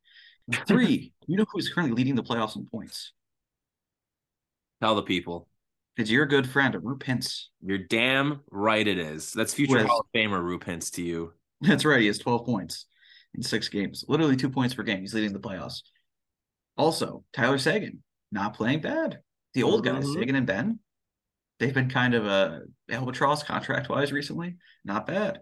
[0.67, 3.13] Three, you know who's currently leading the playoffs in points?
[4.82, 5.47] Tell the people.
[5.97, 7.47] It's your good friend, Hintz.
[7.62, 9.34] You're damn right it is.
[9.34, 11.34] That's future Hall of Famer Hintz to you.
[11.62, 12.02] That's right.
[12.02, 12.86] He has 12 points
[13.36, 14.06] in six games.
[14.08, 15.02] Literally two points per game.
[15.02, 15.82] He's leading the playoffs.
[16.78, 19.19] Also, Tyler Seguin not playing bad.
[19.54, 20.19] The old guys, mm-hmm.
[20.19, 20.80] Seguin and Benn,
[21.60, 24.56] they've been kind of a albatross contract wise recently.
[24.86, 25.39] Not bad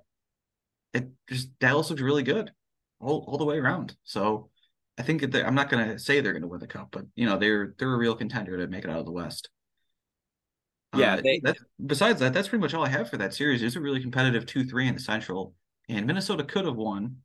[0.94, 2.52] it just Dallas looks really good
[3.00, 3.96] all, all the way around.
[4.04, 4.50] So
[4.98, 7.06] I think that I'm not going to say they're going to win the cup, but
[7.16, 9.50] you know they're they're a real contender to make it out of the West.
[10.96, 11.16] Yeah.
[11.16, 11.42] Uh, they,
[11.86, 13.62] besides that, that's pretty much all I have for that series.
[13.62, 15.54] It's a really competitive two three in the Central,
[15.89, 17.17] and Minnesota could have won.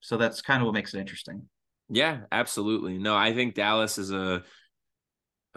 [0.00, 1.48] So that's kind of what makes it interesting.
[1.88, 2.98] Yeah, absolutely.
[2.98, 4.42] No, I think Dallas is a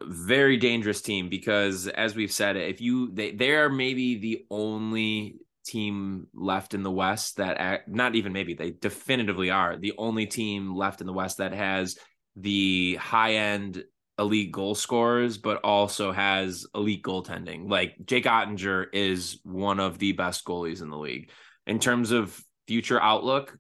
[0.02, 5.38] very dangerous team because, as we've said, if you they they are maybe the only
[5.66, 10.76] team left in the West that not even maybe they definitively are the only team
[10.76, 11.98] left in the West that has
[12.36, 13.84] the high end
[14.18, 17.70] elite goal scorers, but also has elite goaltending.
[17.70, 21.30] Like Jake Oettinger is one of the best goalies in the league.
[21.68, 23.58] In terms of future outlook,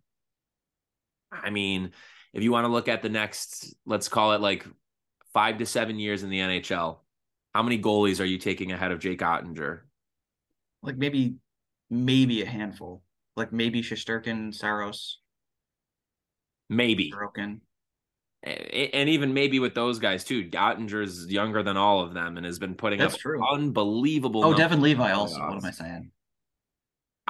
[1.31, 1.91] I mean,
[2.33, 4.65] if you want to look at the next, let's call it like
[5.33, 6.97] five to seven years in the NHL,
[7.53, 9.81] how many goalies are you taking ahead of Jake Oettinger?
[10.81, 11.35] Like maybe
[11.89, 13.03] maybe a handful,
[13.35, 15.19] like maybe Shesterkin, Saros,
[16.69, 17.61] maybe broken.
[18.43, 20.49] and even maybe with those guys too.
[20.49, 23.43] Oettinger's younger than all of them and has been putting That's up true.
[23.53, 24.43] unbelievable.
[24.43, 25.39] Oh, Devon Levi also.
[25.41, 26.11] What am I saying?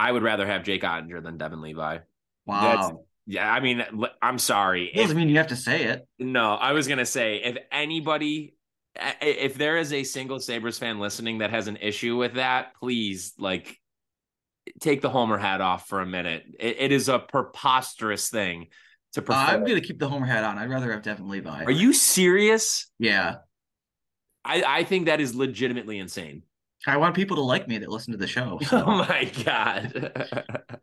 [0.01, 1.99] I would rather have Jake Oettinger than Devon Levi.
[2.45, 3.03] Wow.
[3.27, 3.85] Yeah, I mean,
[4.21, 4.85] I'm sorry.
[4.89, 6.07] It doesn't If- mean you have to say it.
[6.17, 8.55] no, I was gonna say if anybody,
[9.21, 13.33] if there is a single Sabres fan listening that has an issue with that, please
[13.37, 13.77] like
[14.79, 16.43] take the Homer hat off for a minute.
[16.59, 18.67] It, it is a preposterous thing
[19.13, 19.39] to Uh, prefer.
[19.39, 20.57] I'm gonna keep the homer hat on.
[20.57, 21.63] I'd rather have Devon Levi.
[21.65, 22.89] Are you serious?
[22.97, 23.35] Yeah.
[24.43, 26.41] I, I think that is legitimately insane.
[26.87, 28.59] I want people to like me that listen to the show.
[28.71, 30.31] Oh my god.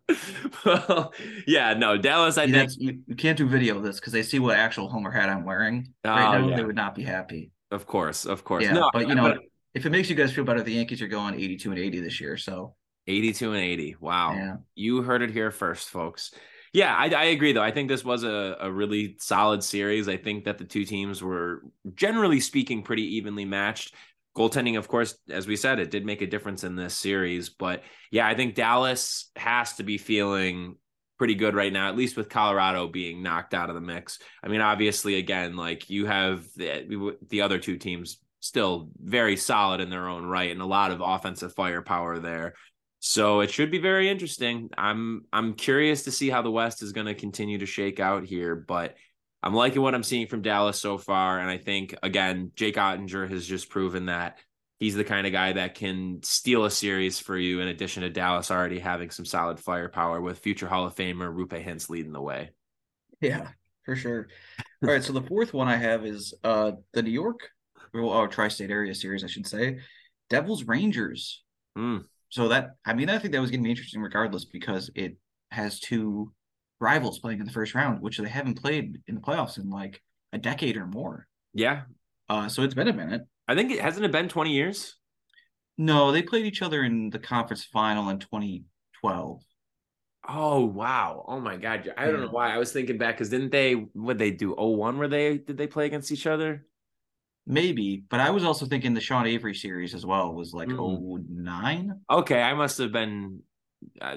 [0.64, 1.12] well,
[1.46, 2.38] yeah, no, Dallas.
[2.38, 5.10] I think you, you can't do video of this because they see what actual homer
[5.10, 6.48] hat I'm wearing right Oh, now.
[6.48, 6.56] yeah.
[6.56, 7.50] They would not be happy.
[7.70, 8.64] Of course, of course.
[8.64, 9.36] Yeah, no, but you know,
[9.74, 12.20] if it makes you guys feel better, the Yankees are going 82 and 80 this
[12.20, 12.36] year.
[12.36, 12.74] So
[13.06, 13.96] 82 and 80.
[14.00, 14.32] Wow.
[14.34, 16.32] yeah, You heard it here first, folks.
[16.74, 17.62] Yeah, I, I agree, though.
[17.62, 20.06] I think this was a, a really solid series.
[20.06, 21.62] I think that the two teams were,
[21.94, 23.94] generally speaking, pretty evenly matched.
[24.38, 27.48] Goaltending, of course, as we said, it did make a difference in this series.
[27.48, 30.76] But yeah, I think Dallas has to be feeling
[31.18, 34.20] pretty good right now, at least with Colorado being knocked out of the mix.
[34.42, 39.80] I mean, obviously, again, like you have the, the other two teams still very solid
[39.80, 42.54] in their own right and a lot of offensive firepower there.
[43.00, 44.70] So it should be very interesting.
[44.78, 48.24] I'm I'm curious to see how the West is going to continue to shake out
[48.24, 48.94] here, but
[49.48, 51.38] I'm liking what I'm seeing from Dallas so far.
[51.40, 54.38] And I think again, Jake Oettinger has just proven that
[54.78, 57.60] he's the kind of guy that can steal a series for you.
[57.60, 61.64] In addition to Dallas already having some solid firepower with future Hall of Famer Roope
[61.64, 62.50] Hintz leading the way.
[63.22, 63.48] yeah,
[63.84, 64.28] for sure.
[64.84, 67.48] All right, so the fourth one I have is uh the New York
[67.94, 69.78] or tri-state area series, I should say,
[70.28, 71.42] Devils Rangers.
[71.76, 74.90] Mm, So that I mean, I think that was going to be interesting regardless because
[74.94, 75.16] it
[75.50, 76.32] has two
[76.80, 80.00] rivals playing in the first round, which they haven't played in the playoffs in like
[80.32, 81.26] a decade or more.
[81.54, 81.82] yeah,
[82.28, 83.22] Uh, so it's been a minute.
[83.46, 84.96] I think it hasn't it been 20 years.
[85.78, 89.42] No, they played each other in the conference final in 2012.
[90.30, 91.24] Oh wow!
[91.26, 91.90] Oh my god!
[91.96, 93.72] I don't know why I was thinking back because didn't they?
[93.72, 94.54] What they do?
[94.58, 94.98] Oh one?
[94.98, 95.38] Were they?
[95.38, 96.66] Did they play against each other?
[97.46, 100.78] Maybe, but I was also thinking the Sean Avery series as well was like Mm.
[100.78, 102.00] oh nine.
[102.10, 103.40] Okay, I must have been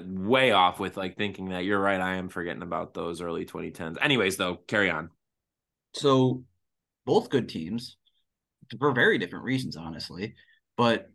[0.04, 1.64] way off with like thinking that.
[1.64, 2.00] You're right.
[2.00, 3.96] I am forgetting about those early 2010s.
[4.00, 5.10] Anyways, though, carry on.
[5.94, 6.44] So
[7.04, 7.96] both good teams
[8.78, 10.34] for very different reasons, honestly.
[10.76, 11.10] But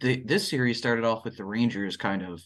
[0.00, 2.42] the this series started off with the Rangers kind of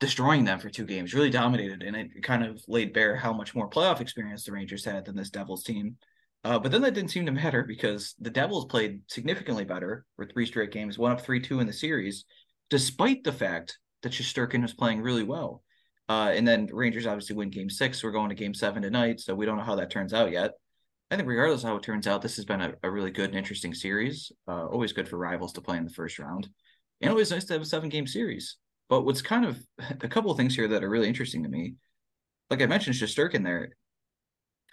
[0.00, 3.54] destroying them for two games, really dominated, and it kind of laid bare how much
[3.54, 5.96] more playoff experience the Rangers had than this Devils team.
[6.44, 10.26] Uh, but then that didn't seem to matter because the Devils played significantly better for
[10.26, 12.24] three straight games, one up three two in the series,
[12.70, 15.62] despite the fact that Shesterkin was playing really well.
[16.08, 18.02] Uh, and then Rangers obviously win game six.
[18.02, 20.52] We're going to game seven tonight, so we don't know how that turns out yet.
[21.10, 23.30] I think regardless of how it turns out, this has been a, a really good
[23.30, 24.32] and interesting series.
[24.48, 26.48] Uh, always good for rivals to play in the first round.
[27.00, 28.56] And always nice to have a seven game series.
[28.88, 29.58] But what's kind of
[30.00, 31.74] a couple of things here that are really interesting to me,
[32.50, 33.70] like I mentioned, Shesterkin there.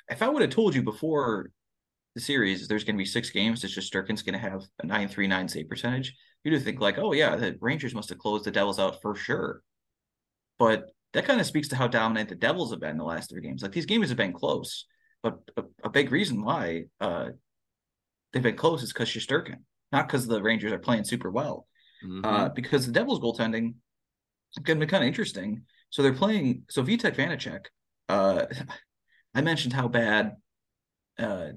[0.09, 1.51] If I would have told you before
[2.15, 5.47] the series there's going to be six games that Shesterkin's going to have a 939
[5.47, 8.79] save percentage, you'd have think like, oh yeah, the Rangers must have closed the Devils
[8.79, 9.61] out for sure.
[10.57, 13.41] But that kind of speaks to how dominant the Devils have been the last three
[13.41, 13.61] games.
[13.61, 14.85] Like these games have been close,
[15.23, 17.29] but a, a big reason why uh,
[18.31, 19.57] they've been close is because Shesterkin,
[19.91, 21.67] not because the Rangers are playing super well.
[22.03, 22.25] Mhm.
[22.25, 23.73] Uh, because the Devils goaltending
[24.55, 25.63] is going to be kind of interesting.
[25.89, 26.63] So they're playing.
[26.69, 27.65] So Vitek Vanecek,
[28.07, 28.45] uh,
[29.35, 30.35] I mentioned how bad
[31.17, 31.49] uh,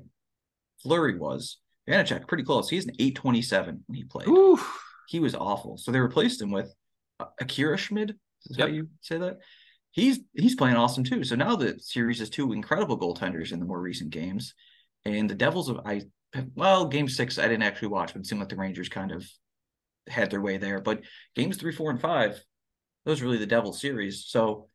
[0.82, 1.58] Fleury was.
[1.88, 2.68] Vanecek pretty close.
[2.68, 4.28] He's an 827 when he played.
[4.28, 4.80] Oof.
[5.08, 5.76] He was awful.
[5.78, 6.72] So they replaced him with
[7.20, 8.14] uh, Akira Schmid.
[8.46, 9.38] Is that how you say that?
[9.90, 11.22] He's he's playing awesome too.
[11.22, 14.54] So now the series is two incredible goaltenders in the more recent games,
[15.04, 16.02] and the Devils have I
[16.54, 19.28] well game six I didn't actually watch, but it seemed like the Rangers kind of
[20.08, 20.80] had their way there.
[20.80, 21.02] But
[21.36, 22.42] games three, four, and five,
[23.04, 24.24] those are really the Devils series.
[24.26, 24.68] So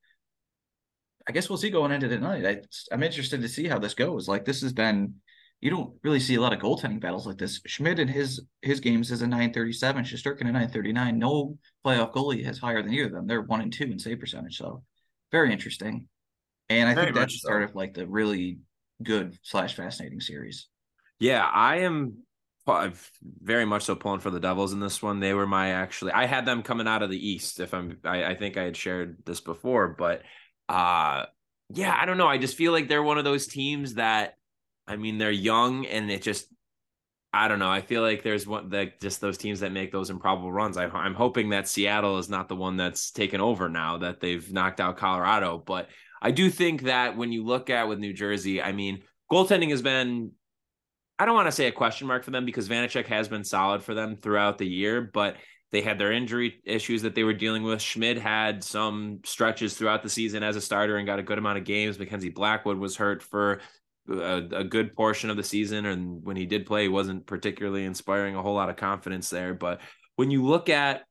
[1.27, 2.45] I guess we'll see going into tonight.
[2.45, 2.61] I,
[2.93, 4.27] I'm interested to see how this goes.
[4.27, 5.15] Like this has been,
[5.61, 7.59] you don't really see a lot of goaltending battles like this.
[7.65, 11.17] Schmid in his his games is a 937, Shesterkin a 939.
[11.17, 13.27] No playoff goalie has higher than either of them.
[13.27, 14.57] They're one and two in save percentage.
[14.57, 14.83] So
[15.31, 16.07] very interesting.
[16.69, 17.69] And I Very think that's the start so.
[17.69, 18.59] of like the really
[19.01, 20.67] good slash fascinating series.
[21.19, 22.19] Yeah, I am
[22.65, 22.91] pu-
[23.41, 25.19] very much so pulling for the Devils in this one.
[25.19, 26.11] They were my actually.
[26.11, 27.59] I had them coming out of the East.
[27.59, 30.21] If I'm, I, I think I had shared this before, but
[30.69, 31.25] uh,
[31.73, 32.27] yeah, I don't know.
[32.27, 34.35] I just feel like they're one of those teams that,
[34.87, 36.47] I mean, they're young and it just.
[37.33, 37.69] I don't know.
[37.69, 40.77] I feel like there's one that just those teams that make those improbable runs.
[40.77, 44.51] I, I'm hoping that Seattle is not the one that's taken over now that they've
[44.51, 45.61] knocked out Colorado.
[45.63, 45.89] But
[46.21, 49.81] I do think that when you look at with New Jersey, I mean, goaltending has
[49.81, 50.31] been
[51.19, 53.83] I don't want to say a question mark for them because Vanecek has been solid
[53.83, 55.37] for them throughout the year, but
[55.71, 57.81] they had their injury issues that they were dealing with.
[57.81, 61.57] Schmid had some stretches throughout the season as a starter and got a good amount
[61.57, 61.97] of games.
[61.97, 63.61] Mackenzie Blackwood was hurt for
[64.09, 67.85] a, a, good portion of the season, and when he did play, he wasn't particularly
[67.85, 69.53] inspiring a whole lot of confidence there.
[69.53, 69.81] But
[70.15, 71.03] when you look at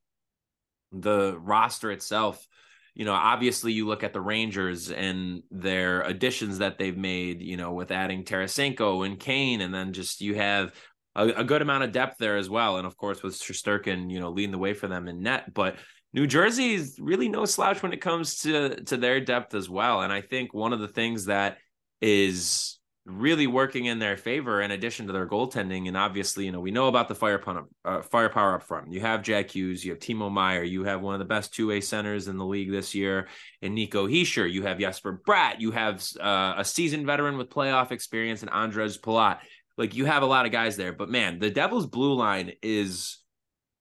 [0.93, 2.47] the roster itself,
[2.95, 7.57] you know, obviously you look at the Rangers and their additions that they've made, you
[7.57, 10.73] know, with adding Tarasenko and Kane, and then just you have
[11.15, 12.79] a, a, good amount of depth there as well.
[12.79, 15.53] And of course, with Shesterkin, you know, leading the way for them in net.
[15.53, 15.77] But
[16.15, 20.01] New Jersey is really no slouch when it comes to to their depth as well.
[20.01, 21.59] And I think one of the things that
[22.01, 22.76] is
[23.07, 25.87] really working in their favor in addition to their goaltending.
[25.87, 28.93] And obviously, you know, we know about the firepower, uh, firepower up front.
[28.93, 31.69] You have Jack Hughes, you have Timo Meier, you have one of the best two
[31.69, 33.29] way centers in the league this year
[33.63, 34.51] in Nico Hischier.
[34.51, 39.01] You have Jesper Bratt, you have uh, a seasoned veteran with playoff experience in Ondrej
[39.01, 39.39] Palat.
[39.79, 43.19] Like you have a lot of guys there, but man, the Devils blue line is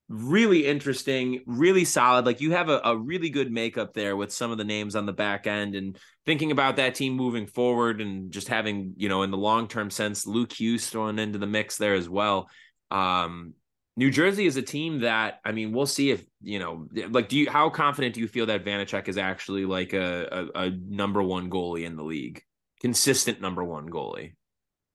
[0.08, 2.26] really interesting, really solid.
[2.26, 5.06] Like you have a, a, really good makeup there with some of the names on
[5.06, 9.24] the back end and thinking about that team moving forward and just having, you know,
[9.24, 12.50] in the long term sense, Luke Hughes thrown into the mix there as well.
[12.92, 13.54] Um,
[13.98, 17.38] New Jersey is a team that I mean, we'll see if you know, like, do
[17.38, 21.24] you how confident do you feel that Vanecek is actually like a, a, a number
[21.24, 22.44] one goalie in the league,
[22.82, 24.34] consistent number one goalie?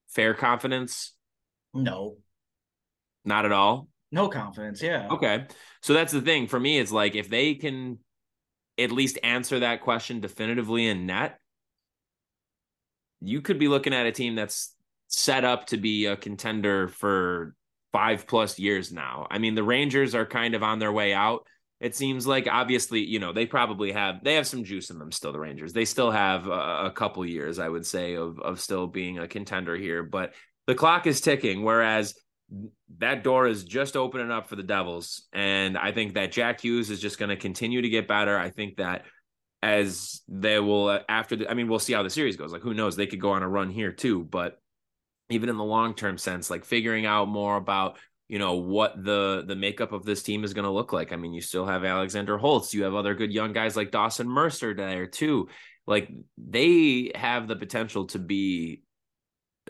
[0.09, 1.13] Fair confidence?
[1.73, 2.17] No,
[3.25, 3.87] not at all.
[4.11, 4.81] No confidence.
[4.81, 5.07] Yeah.
[5.09, 5.45] Okay.
[5.81, 6.79] So that's the thing for me.
[6.79, 7.99] It's like if they can
[8.77, 11.39] at least answer that question definitively in net,
[13.21, 14.75] you could be looking at a team that's
[15.07, 17.55] set up to be a contender for
[17.93, 19.27] five plus years now.
[19.29, 21.45] I mean, the Rangers are kind of on their way out.
[21.79, 25.11] It seems like obviously, you know, they probably have they have some juice in them
[25.11, 25.31] still.
[25.31, 28.87] The Rangers, they still have a, a couple years, I would say, of of still
[28.87, 30.03] being a contender here.
[30.03, 30.33] But
[30.67, 31.63] the clock is ticking.
[31.63, 32.15] Whereas
[32.97, 35.27] that door is just opening up for the Devils.
[35.33, 38.37] And I think that Jack Hughes is just going to continue to get better.
[38.37, 39.05] I think that
[39.63, 42.51] as they will, after the, I mean, we'll see how the series goes.
[42.51, 42.95] Like, who knows?
[42.95, 44.23] They could go on a run here too.
[44.23, 44.59] But
[45.29, 49.43] even in the long term sense, like figuring out more about, you know, what the
[49.45, 51.13] the makeup of this team is going to look like.
[51.13, 52.73] I mean, you still have Alexander Holtz.
[52.73, 55.49] You have other good young guys like Dawson Mercer there too.
[55.87, 58.83] Like, they have the potential to be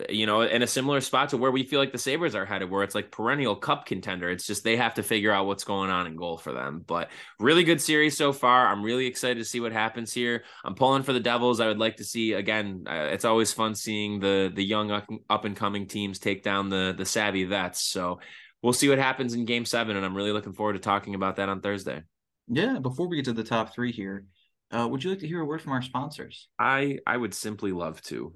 [0.08, 2.70] you know, in a similar spot to where we feel like the Sabres are headed,
[2.70, 4.30] where it's like perennial cup contender.
[4.30, 6.82] It's just they have to figure out what's going on in goal for them.
[6.86, 8.66] But really good series so far.
[8.66, 10.44] I'm really excited to see what happens here.
[10.64, 11.60] I'm pulling for the Devils.
[11.60, 12.84] I would like to see again.
[12.88, 16.94] Uh, it's always fun seeing the the young up and coming teams take down the
[16.96, 17.82] the savvy vets.
[17.84, 18.20] So
[18.62, 21.36] we'll see what happens in Game Seven, and I'm really looking forward to talking about
[21.36, 22.02] that on Thursday.
[22.48, 22.78] Yeah.
[22.78, 24.24] Before we get to the top three here,
[24.70, 26.48] uh, would you like to hear a word from our sponsors?
[26.58, 28.32] I I would simply love to.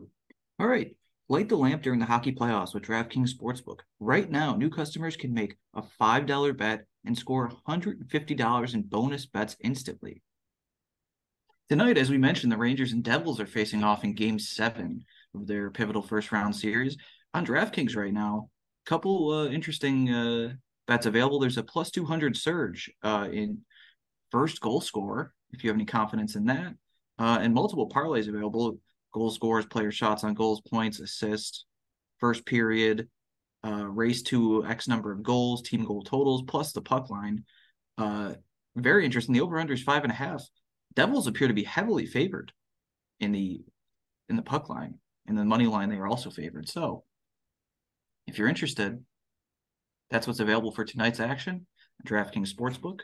[0.60, 0.94] All right.
[1.28, 3.80] Light the lamp during the hockey playoffs with DraftKings Sportsbook.
[3.98, 9.56] Right now, new customers can make a $5 bet and score $150 in bonus bets
[9.60, 10.22] instantly.
[11.68, 15.48] Tonight, as we mentioned, the Rangers and Devils are facing off in game seven of
[15.48, 16.96] their pivotal first round series.
[17.34, 18.48] On DraftKings right now,
[18.86, 20.52] a couple uh, interesting uh,
[20.86, 21.40] bets available.
[21.40, 23.62] There's a plus 200 surge uh, in
[24.30, 26.74] first goal score, if you have any confidence in that,
[27.18, 28.78] uh, and multiple parlays available
[29.12, 31.64] goal scores, player shots on goals, points, assists,
[32.18, 33.08] first period,
[33.64, 37.44] uh, race to X number of goals, team goal totals, plus the puck line.
[37.98, 38.34] Uh,
[38.76, 39.32] very interesting.
[39.32, 40.44] The over under is five and a half.
[40.94, 42.52] Devils appear to be heavily favored
[43.20, 43.64] in the
[44.28, 44.98] in the puck line.
[45.26, 46.68] In the money line, they are also favored.
[46.68, 47.04] So
[48.26, 49.04] if you're interested,
[50.10, 51.66] that's what's available for tonight's action.
[52.06, 53.00] DraftKings Sportsbook.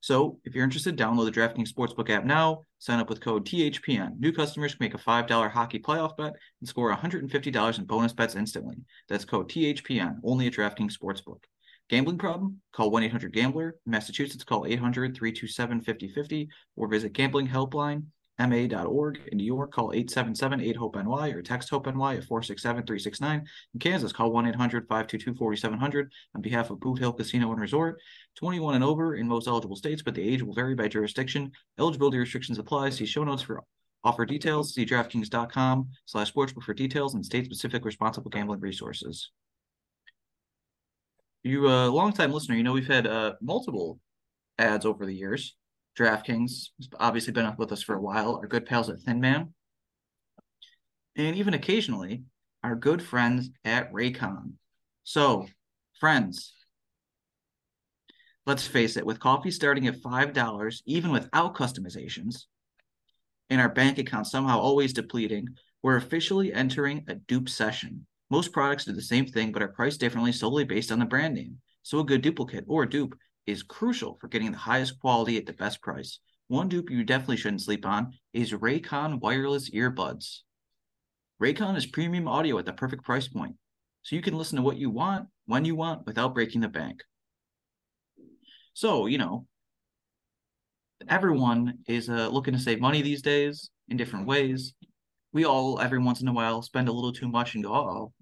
[0.00, 2.64] So if you're interested, download the DraftKings Sportsbook app now.
[2.78, 4.18] Sign up with code THPN.
[4.18, 8.34] New customers can make a $5 hockey playoff bet and score $150 in bonus bets
[8.34, 8.76] instantly.
[9.08, 11.44] That's code THPN, only at DraftKings Sportsbook.
[11.90, 12.60] Gambling problem?
[12.72, 13.76] Call 1 800 Gambler.
[13.84, 18.04] Massachusetts, call 800 327 5050 or visit Gambling Helpline
[18.48, 19.20] ma.org.
[19.30, 23.42] In New York, call 877-8-HOPE-NY or text HOPE-NY at 467-369.
[23.74, 28.00] In Kansas, call 1-800-522-4700 on behalf of Boot Hill Casino and Resort.
[28.36, 31.50] 21 and over in most eligible states, but the age will vary by jurisdiction.
[31.78, 32.90] Eligibility restrictions apply.
[32.90, 33.62] See show notes for
[34.02, 34.74] offer details.
[34.74, 39.30] See DraftKings.com slash sportsbook for details and state-specific responsible gambling resources.
[41.42, 43.98] You a uh, long-time listener, you know we've had uh, multiple
[44.58, 45.56] ads over the years.
[46.00, 48.36] DraftKings has obviously been with us for a while.
[48.36, 49.52] Our good pals at Thin Man,
[51.14, 52.24] and even occasionally
[52.64, 54.52] our good friends at Raycon.
[55.04, 55.46] So,
[55.98, 56.54] friends,
[58.46, 62.44] let's face it, with coffee starting at $5, even without customizations,
[63.50, 65.48] and our bank account somehow always depleting,
[65.82, 68.06] We're officially entering a dupe session.
[68.28, 71.34] Most products do the same thing but are priced differently solely based on the brand
[71.34, 71.58] name.
[71.82, 73.14] So a good duplicate or dupe
[73.46, 76.20] is crucial for getting the highest quality at the best price.
[76.48, 80.40] One dupe you definitely shouldn't sleep on is Raycon wireless earbuds.
[81.40, 83.54] Raycon is premium audio at the perfect price point,
[84.02, 87.02] so you can listen to what you want when you want without breaking the bank.
[88.74, 89.46] So, you know,
[91.08, 94.74] everyone is uh, looking to save money these days in different ways.
[95.32, 98.12] We all, every once in a while, spend a little too much and go, oh,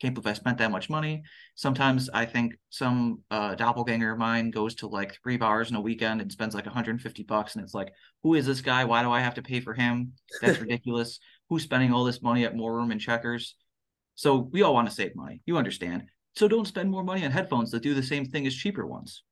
[0.00, 1.22] can't believe I spent that much money.
[1.54, 5.80] Sometimes I think some uh, doppelganger of mine goes to like three bars in a
[5.80, 7.92] weekend and spends like 150 bucks, and it's like,
[8.22, 8.84] who is this guy?
[8.84, 10.12] Why do I have to pay for him?
[10.40, 11.18] That's ridiculous.
[11.48, 13.56] Who's spending all this money at More Room and Checkers?
[14.14, 15.42] So we all want to save money.
[15.46, 16.04] You understand.
[16.34, 19.22] So don't spend more money on headphones that do the same thing as cheaper ones.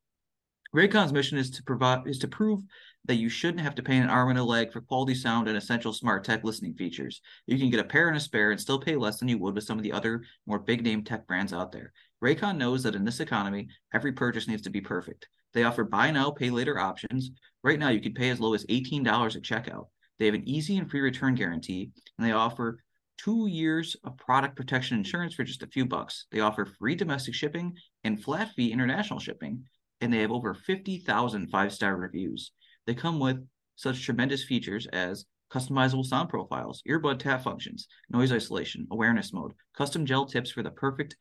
[0.77, 2.61] Raycon's mission is to provide is to prove
[3.07, 5.57] that you shouldn't have to pay an arm and a leg for quality sound and
[5.57, 7.23] essential smart tech listening features.
[7.47, 9.55] You can get a pair and a spare and still pay less than you would
[9.55, 11.95] with some of the other more big name tech brands out there.
[12.23, 15.29] Raycon knows that in this economy, every purchase needs to be perfect.
[15.55, 17.31] They offer buy now, pay later options.
[17.65, 19.87] Right now, you can pay as low as $18 at checkout.
[20.19, 22.81] They have an easy and free return guarantee, and they offer
[23.17, 26.27] two years of product protection insurance for just a few bucks.
[26.31, 29.65] They offer free domestic shipping and flat fee international shipping,
[30.01, 32.53] and they have over 50,000 five star reviews.
[32.87, 33.39] They come with
[33.77, 40.07] such tremendous features as customizable sound profiles, earbud tap functions, noise isolation, awareness mode, custom
[40.07, 41.17] gel tips for the perfect,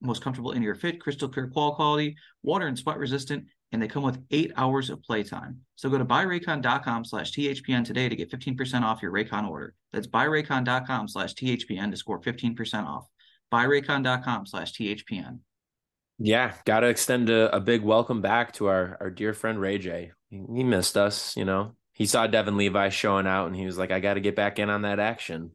[0.00, 3.88] most comfortable in ear fit, crystal clear qual quality, water and sweat resistant, and they
[3.88, 5.60] come with eight hours of playtime.
[5.76, 9.74] So go to buyraycon.com slash THPN today to get 15% off your Raycon order.
[9.92, 13.06] That's buyraycon.com slash THPN to score 15% off.
[13.52, 15.40] Buyraycon.com slash THPN.
[16.18, 19.78] Yeah, got to extend a, a, big welcome back to our, our dear friend Ray
[19.78, 20.10] J.
[20.30, 21.76] He, missed us, you know.
[21.92, 24.58] He saw Devon Levi showing out and he was like, I got to get back
[24.58, 25.52] in on that action.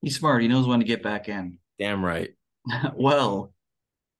[0.00, 0.42] He's smart.
[0.42, 1.58] He knows when to get back in.
[1.78, 2.30] Damn right.
[2.94, 3.52] well,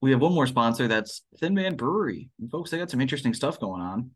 [0.00, 2.30] we have one more sponsor that's Thin Man Brewery.
[2.40, 4.10] And folks, they got some interesting stuff going on.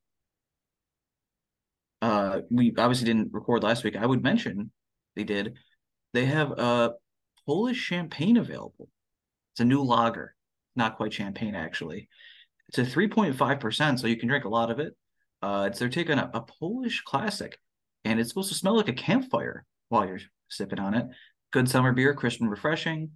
[2.03, 3.97] Uh, we obviously didn't record last week.
[3.97, 4.71] I would mention
[5.15, 5.55] they did.
[6.13, 6.93] They have a
[7.47, 8.89] Polish champagne available.
[9.53, 10.36] It's a new lager,
[10.77, 12.09] not quite champagne actually.
[12.69, 14.97] It's a 3.5%, so you can drink a lot of it.
[15.41, 17.59] Uh, it's they're taking a, a Polish classic,
[18.05, 21.07] and it's supposed to smell like a campfire while you're sipping on it.
[21.53, 23.11] Good summer beer, crisp and refreshing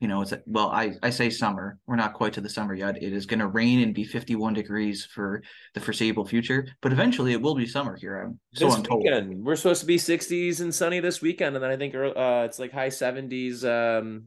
[0.00, 1.78] you know, it's well, I, I say summer.
[1.86, 3.02] We're not quite to the summer yet.
[3.02, 5.42] It is going to rain and be 51 degrees for
[5.74, 8.22] the foreseeable future, but eventually it will be summer here.
[8.22, 8.88] I'm so this.
[8.88, 12.44] Weekend, we're supposed to be 60s and sunny this weekend, and then I think uh,
[12.46, 14.22] it's like high 70s um,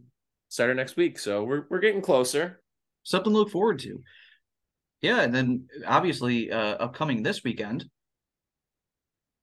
[0.51, 1.17] starting next week.
[1.17, 2.61] So we're we're getting closer.
[3.03, 4.03] Something to look forward to.
[5.01, 7.85] Yeah, and then obviously uh, upcoming this weekend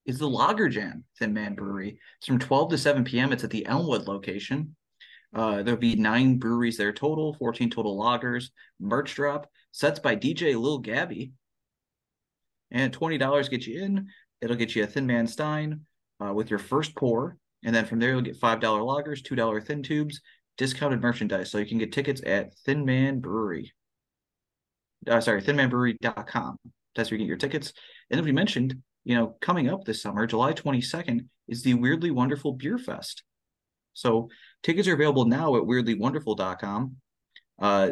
[0.07, 1.99] is the Lager Jam Thin Man Brewery.
[2.19, 3.33] It's from 12 to 7 p.m.
[3.33, 4.77] It's at the Elmwood location.
[5.35, 10.59] Uh, there'll be nine breweries there total, 14 total lagers, merch drop, sets by DJ
[10.59, 11.33] Lil Gabby.
[12.71, 14.09] And $20 get you in.
[14.41, 15.81] It'll get you a Thin Man Stein
[16.25, 17.37] uh, with your first pour.
[17.65, 20.21] And then from there, you'll get $5 lagers, $2 thin tubes,
[20.59, 21.51] discounted merchandise.
[21.51, 23.73] So you can get tickets at Thin Man Brewery.
[25.09, 26.57] Uh, sorry, thinmanbrewery.com.
[26.95, 27.73] That's where you get your tickets.
[28.11, 32.11] And as we mentioned, you know, coming up this summer, July 22nd, is the Weirdly
[32.11, 33.23] Wonderful Beer Fest.
[33.95, 34.29] So
[34.63, 36.97] tickets are available now at weirdlywonderful.com.
[37.61, 37.91] Uh,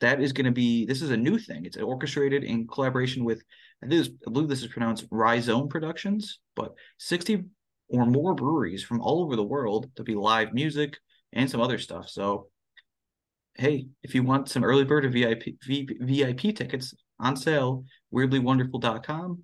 [0.00, 1.64] that is going to be this is a new thing.
[1.64, 3.42] It's orchestrated in collaboration with
[3.82, 7.44] I, believe this is pronounced Rhizome Productions, but 60
[7.88, 9.90] or more breweries from all over the world.
[9.94, 10.98] There'll be live music
[11.32, 12.08] and some other stuff.
[12.08, 12.48] So
[13.58, 19.42] hey, if you want some early bird or VIP VIP tickets on sale, weirdlywonderful.com.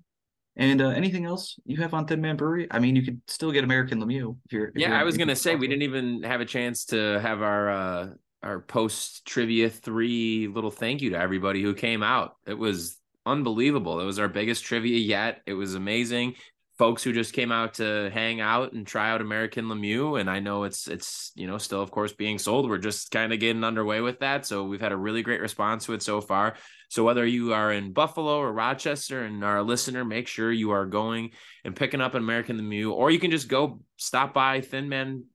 [0.55, 2.67] And uh, anything else you have on Thin Man Brewery?
[2.69, 4.67] I mean, you could still get American Lemieux if you're.
[4.67, 7.41] If yeah, you're, I was gonna say we didn't even have a chance to have
[7.41, 8.09] our uh,
[8.43, 12.35] our post trivia three little thank you to everybody who came out.
[12.45, 13.99] It was unbelievable.
[13.99, 15.41] It was our biggest trivia yet.
[15.47, 16.35] It was amazing.
[16.77, 20.39] Folks who just came out to hang out and try out American Lemieux, and I
[20.39, 22.67] know it's it's you know still of course being sold.
[22.67, 25.85] We're just kind of getting underway with that, so we've had a really great response
[25.85, 26.55] to it so far.
[26.89, 30.71] So whether you are in Buffalo or Rochester and are a listener, make sure you
[30.71, 31.31] are going
[31.63, 35.25] and picking up an American Lemieux, or you can just go stop by Thin Man,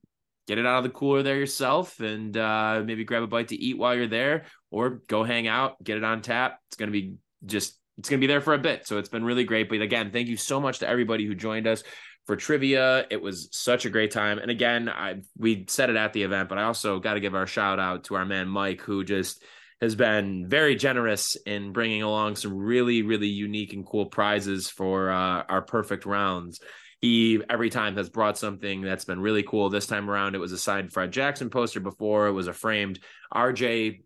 [0.48, 3.56] get it out of the cooler there yourself, and uh, maybe grab a bite to
[3.56, 6.58] eat while you're there, or go hang out, get it on tap.
[6.68, 7.14] It's gonna be
[7.46, 8.86] just it's gonna be there for a bit.
[8.86, 9.68] So it's been really great.
[9.68, 11.82] But again, thank you so much to everybody who joined us
[12.26, 13.06] for trivia.
[13.10, 14.38] It was such a great time.
[14.38, 17.34] And again, I we said it at the event, but I also got to give
[17.34, 19.42] our shout out to our man Mike, who just
[19.80, 25.10] has been very generous in bringing along some really, really unique and cool prizes for
[25.10, 26.60] uh, our perfect rounds.
[27.00, 29.70] he every time has brought something that's been really cool.
[29.70, 31.80] This time around, it was a signed Fred Jackson poster.
[31.80, 32.98] Before it was a framed
[33.32, 34.02] RJ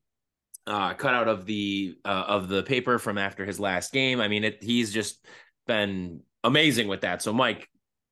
[0.66, 4.20] uh, cutout of the uh, of the paper from after his last game.
[4.20, 5.24] I mean, it, he's just
[5.66, 7.22] been amazing with that.
[7.22, 7.68] So, Mike,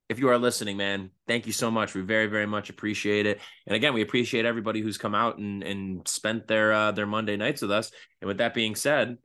[0.09, 1.95] if you are listening, man, thank you so much.
[1.95, 3.41] We very, very much appreciate it.
[3.67, 7.37] And again, we appreciate everybody who's come out and and spent their uh, their Monday
[7.37, 7.93] nights with us.
[8.21, 9.19] And with that being said,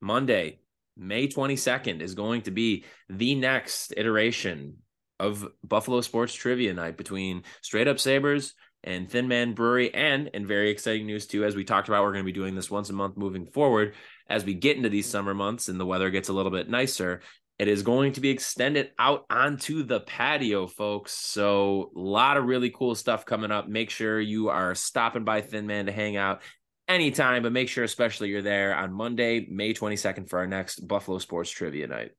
[0.00, 0.60] Monday,
[0.96, 4.76] May 22nd is going to be the next iteration
[5.20, 8.54] of Buffalo Sports Trivia Night between Straight Up Sabres
[8.88, 9.92] and Thin Man Brewery.
[9.94, 12.54] And, and very exciting news too, as we talked about, we're going to be doing
[12.54, 13.94] this once a month moving forward.
[14.28, 17.20] As we get into these summer months and the weather gets a little bit nicer,
[17.58, 21.12] it is going to be extended out onto the patio, folks.
[21.12, 23.68] So, a lot of really cool stuff coming up.
[23.68, 26.42] Make sure you are stopping by Thin Man to hang out
[26.86, 31.18] anytime, but make sure, especially, you're there on Monday, May 22nd, for our next Buffalo
[31.18, 32.12] Sports Trivia Night.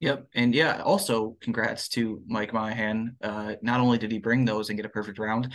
[0.00, 0.28] Yep.
[0.34, 3.16] And yeah, also congrats to Mike Monahan.
[3.22, 5.52] Uh, not only did he bring those and get a perfect round,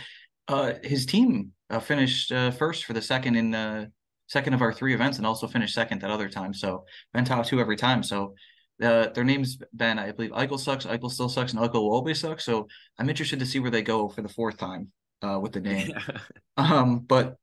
[0.48, 3.90] uh, his team uh, finished uh, first for the second in the
[4.28, 6.54] second of our three events and also finished second that other time.
[6.54, 8.02] So been top two every time.
[8.02, 8.34] So
[8.82, 12.20] uh, their name's been, I believe, Eichel sucks, Eichel still sucks, and Eichel will always
[12.20, 12.40] suck.
[12.40, 12.68] So
[12.98, 14.92] I'm interested to see where they go for the fourth time
[15.22, 15.92] uh, with the name.
[16.56, 17.36] um, but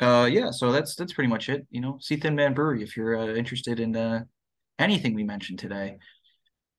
[0.00, 1.66] uh, yeah, so that's that's pretty much it.
[1.70, 4.24] You know, see Thin Man Brewery if you're uh, interested in uh,
[4.80, 5.96] anything we mentioned today.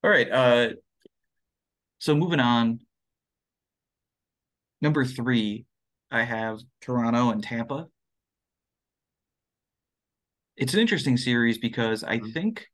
[0.03, 0.29] All right.
[0.29, 0.69] Uh,
[1.99, 2.79] so moving on.
[4.81, 5.65] Number three,
[6.09, 7.87] I have Toronto and Tampa.
[10.57, 12.31] It's an interesting series because I mm-hmm.
[12.31, 12.67] think,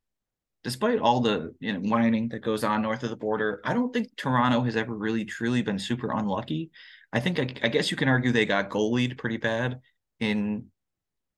[0.63, 3.93] despite all the you know whining that goes on north of the border, I don't
[3.93, 6.71] think Toronto has ever really truly been super unlucky.
[7.11, 9.79] I think I, I guess you can argue they got goalied pretty bad
[10.19, 10.67] in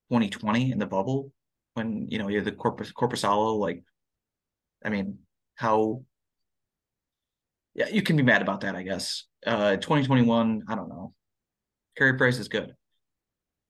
[0.09, 1.31] 2020 in the bubble
[1.73, 3.83] when you know you're the corpus Korpisalo like
[4.83, 5.19] I mean
[5.55, 6.03] how
[7.75, 9.25] yeah you can be mad about that I guess.
[9.45, 11.13] Uh 2021 I don't know.
[11.97, 12.73] Carey Price is good.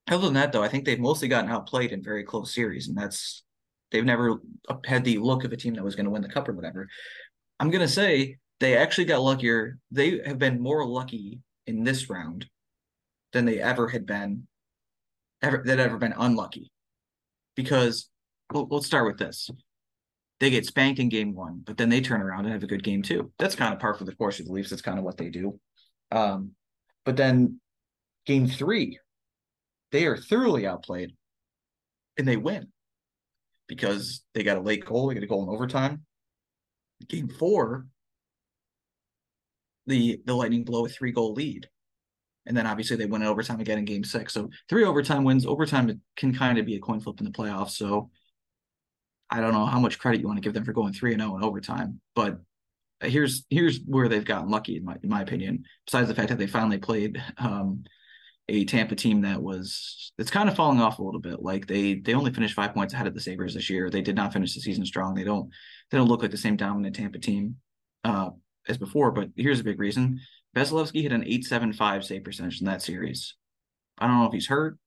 [0.10, 2.98] Other than that though I think they've mostly gotten outplayed in very close series and
[2.98, 3.44] that's
[3.92, 4.42] they've never
[4.86, 6.88] had the look of a team that was going to win the cup or whatever.
[7.60, 9.78] I'm gonna say they actually got luckier.
[9.92, 12.46] They have been more lucky in this round
[13.34, 14.48] than they ever had been
[15.42, 16.72] ever that ever been unlucky.
[17.60, 18.10] Because
[18.54, 19.50] well, let's start with this.
[20.40, 22.86] They get spanked in game one, but then they turn around and have a good
[22.86, 23.34] game too.
[23.38, 24.70] That's kind of par for the course of the Leafs.
[24.70, 25.60] That's kind of what they do.
[26.10, 26.52] Um,
[27.04, 27.60] but then
[28.26, 28.98] game three,
[29.92, 31.12] they are thoroughly outplayed
[32.18, 32.70] and they win
[33.68, 36.04] because they got a late goal, they get a goal in overtime.
[37.10, 37.88] Game four,
[39.86, 41.68] the the Lightning blow a three goal lead
[42.46, 44.34] and then obviously they win it overtime again in game six.
[44.34, 45.46] So three overtime wins.
[45.46, 47.72] Overtime can kind of be a coin flip in the playoffs.
[47.72, 48.10] So
[49.30, 51.22] I don't know how much credit you want to give them for going three and
[51.22, 52.40] zero oh in overtime, but
[53.02, 55.64] here's here's where they've gotten lucky in my in my opinion.
[55.86, 57.84] Besides the fact that they finally played um,
[58.50, 61.42] a Tampa team that was it's kind of falling off a little bit.
[61.42, 63.90] Like they they only finished five points ahead of the Sabres this year.
[63.90, 65.14] They did not finish the season strong.
[65.14, 65.50] They don't
[65.92, 67.58] they don't look like the same dominant Tampa team
[68.04, 68.32] uh,
[68.68, 69.12] as before.
[69.12, 70.20] But here's a big reason:
[70.56, 73.36] Vasilevskiy hit an 875 save percentage in that series.
[73.98, 74.78] I don't know if he's hurt,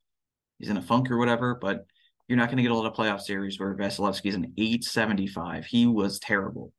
[0.58, 1.86] he's in a funk or whatever, but
[2.28, 5.66] you're not going to get a lot of playoff series where Vasilevskiy's an 875.
[5.66, 6.72] He was terrible.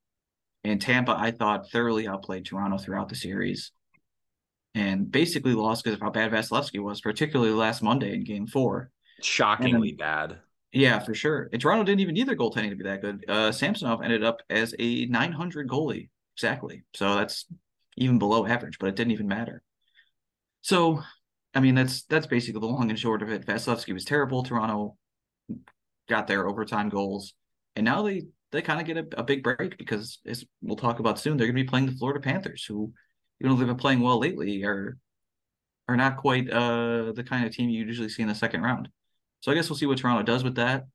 [0.63, 3.71] And Tampa, I thought, thoroughly outplayed Toronto throughout the series.
[4.75, 8.89] And basically lost because of how bad Vasilevskiy was, particularly last Monday in game four.
[9.21, 10.39] Shockingly then, bad.
[10.71, 11.49] Yeah, for sure.
[11.51, 13.23] And Toronto didn't even need their goaltending to be that good.
[13.27, 16.09] Uh, Samsonov ended up as a 900 goalie.
[16.35, 16.83] Exactly.
[16.95, 17.45] So that's
[17.97, 19.61] even below average, but it didn't even matter.
[20.61, 21.01] So,
[21.53, 23.45] I mean, that's that's basically the long and short of it.
[23.45, 24.43] Vasilevskiy was terrible.
[24.43, 24.97] Toronto
[26.09, 27.33] got their overtime goals,
[27.75, 30.99] and now they they kind of get a, a, big break because as we'll talk
[30.99, 32.93] about soon, they're going to be playing the Florida Panthers, who
[33.41, 34.97] even though they've been playing well lately, are
[35.87, 38.89] are not quite uh, the kind of team you usually see in the second round.
[39.41, 40.85] So I guess we'll see what Toronto does with that.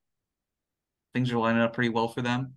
[1.13, 2.55] Things are lining up pretty well for them.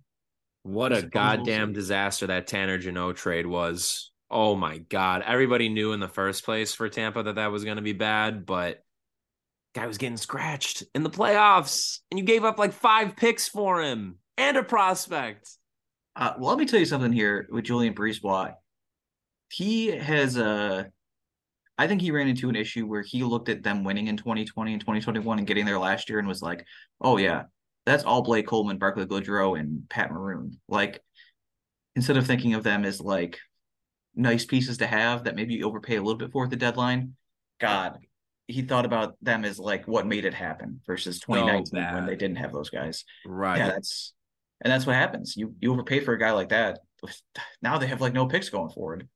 [0.62, 4.11] What a goddamn disaster that Tanner Jeannot trade was.
[4.32, 5.22] Oh my god!
[5.26, 8.46] Everybody knew in the first place for Tampa that that was going to be bad,
[8.46, 8.82] but
[9.74, 13.82] guy was getting scratched in the playoffs, and you gave up like five picks for
[13.82, 15.50] him and a prospect.
[16.16, 18.54] Uh, well, let me tell you something here with Julien BriseBois.
[19.50, 20.84] He has uh,
[21.76, 24.72] I think he ran into an issue where he looked at them winning in 2020
[24.72, 26.64] and 2021 and getting there last year and was like,
[27.00, 27.44] "Oh yeah,
[27.84, 31.02] that's all Blake Coleman, Barclay Goodrow, and Pat Maroon." Like,
[31.96, 33.38] instead of thinking of them as like
[34.14, 37.14] nice pieces to have that maybe you overpay a little bit for at the deadline.
[37.60, 37.98] God,
[38.46, 42.36] he thought about them as like what made it happen versus 2019 when they didn't
[42.36, 43.04] have those guys.
[43.24, 43.58] Right.
[43.58, 44.12] Yeah, that's
[44.60, 45.36] And that's what happens.
[45.36, 46.80] You you overpay for a guy like that.
[47.62, 49.08] Now they have like no picks going forward.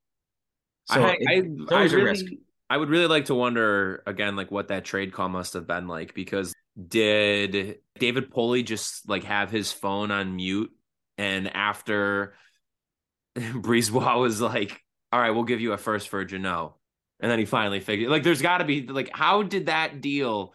[0.86, 2.38] So I, it, I, I really,
[2.70, 5.88] I would really like to wonder again, like what that trade call must have been
[5.88, 6.54] like, because
[6.88, 10.70] did David Poile just like have his phone on mute
[11.18, 12.34] and after
[13.36, 14.80] BriseBois was like,
[15.16, 16.76] all right, we'll give you a first for Jeannot.
[17.20, 20.52] And then he finally figured like there's gotta be like how did that deal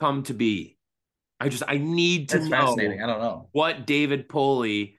[0.00, 0.76] come to be?
[1.38, 3.00] I just I need to That's know fascinating.
[3.00, 4.94] I don't know what David Poile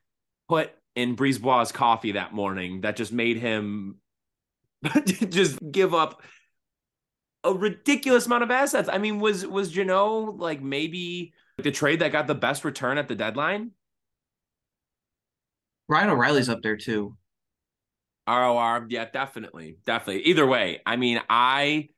[0.47, 3.97] put in BriseBois' coffee that morning that just made him
[5.05, 6.21] just give up
[7.43, 8.87] a ridiculous amount of assets.
[8.89, 13.09] I mean, was was Jeannot like maybe the trade that got the best return at
[13.09, 13.71] the deadline?
[15.89, 17.17] Ryan O'Reilly's up there too.
[18.29, 20.23] ROR, yeah, definitely, definitely.
[20.23, 21.89] Either way, I mean, I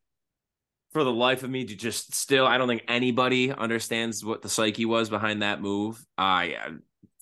[0.92, 4.50] for the life of me to just still, I don't think anybody understands what the
[4.50, 6.04] psyche was behind that move.
[6.18, 6.72] I uh,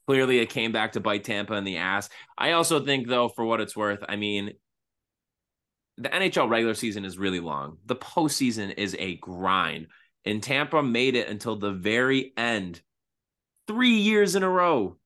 [0.08, 2.10] clearly it came back to bite Tampa in the ass.
[2.38, 4.54] I also think, though, for what it's worth, I mean,
[5.98, 7.78] the NHL regular season is really long.
[7.86, 9.88] The postseason is a grind,
[10.26, 12.82] and Tampa made it until the very end,
[13.68, 14.98] three years in a row.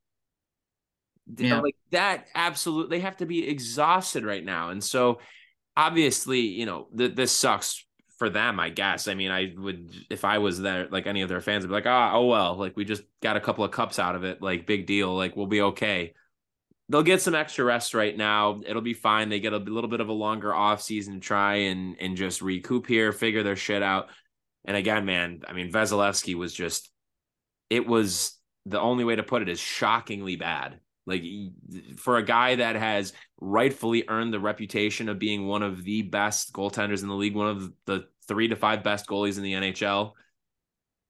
[1.37, 1.61] Yeah.
[1.61, 5.19] like that, absolutely, they have to be exhausted right now, and so
[5.75, 7.85] obviously, you know, th- this sucks
[8.17, 9.07] for them, I guess.
[9.07, 11.73] I mean, I would if I was there, like any of their fans, would be
[11.73, 14.41] like, ah, oh well, like we just got a couple of cups out of it,
[14.41, 16.13] like big deal, like we'll be okay.
[16.89, 18.61] They'll get some extra rest right now.
[18.65, 19.29] It'll be fine.
[19.29, 22.41] They get a little bit of a longer off season to try and and just
[22.41, 24.09] recoup here, figure their shit out.
[24.65, 26.91] And again, man, I mean, Vasilevskiy was just
[27.69, 30.79] it was the only way to put it is shockingly bad.
[31.05, 31.23] Like
[31.97, 36.53] for a guy that has rightfully earned the reputation of being one of the best
[36.53, 40.13] goaltenders in the league, one of the three to five best goalies in the NHL,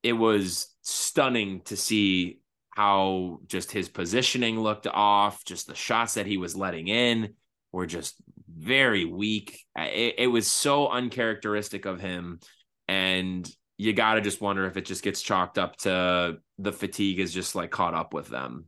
[0.01, 2.39] it was stunning to see
[2.71, 7.35] how just his positioning looked off, just the shots that he was letting in
[7.71, 8.15] were just
[8.47, 9.63] very weak.
[9.77, 12.39] It, it was so uncharacteristic of him.
[12.87, 17.19] And you got to just wonder if it just gets chalked up to the fatigue
[17.19, 18.65] is just like caught up with them.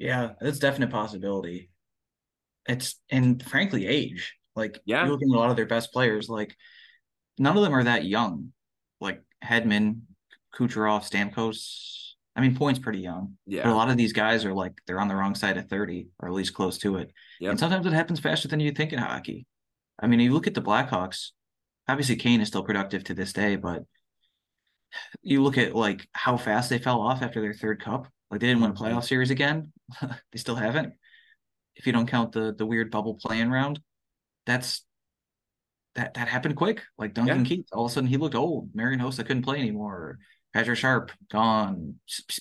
[0.00, 1.70] Yeah, it's definite possibility.
[2.66, 4.34] It's and frankly age.
[4.56, 6.56] Like yeah, you look at a lot of their best players, like
[7.38, 8.52] none of them are that young.
[9.00, 10.00] Like Hedman,
[10.54, 12.14] Kucherov, Stamkos.
[12.34, 13.36] I mean, Point's pretty young.
[13.46, 13.64] Yeah.
[13.64, 16.08] But a lot of these guys are like they're on the wrong side of 30
[16.18, 17.12] or at least close to it.
[17.40, 17.50] Yep.
[17.50, 19.46] And sometimes it happens faster than you think in hockey.
[19.98, 21.30] I mean, you look at the Blackhawks,
[21.88, 23.82] obviously Kane is still productive to this day, but
[25.22, 28.08] you look at like how fast they fell off after their third cup.
[28.30, 29.72] Like they didn't win a playoff series again.
[30.00, 30.94] they still haven't.
[31.76, 33.80] If you don't count the the weird bubble playing round,
[34.46, 34.84] that's
[35.94, 36.82] that that happened quick.
[36.98, 37.48] Like Duncan yeah.
[37.48, 38.70] Keith, all of a sudden he looked old.
[38.74, 40.18] Marian Hossa couldn't play anymore.
[40.52, 41.96] Patrick Sharp gone.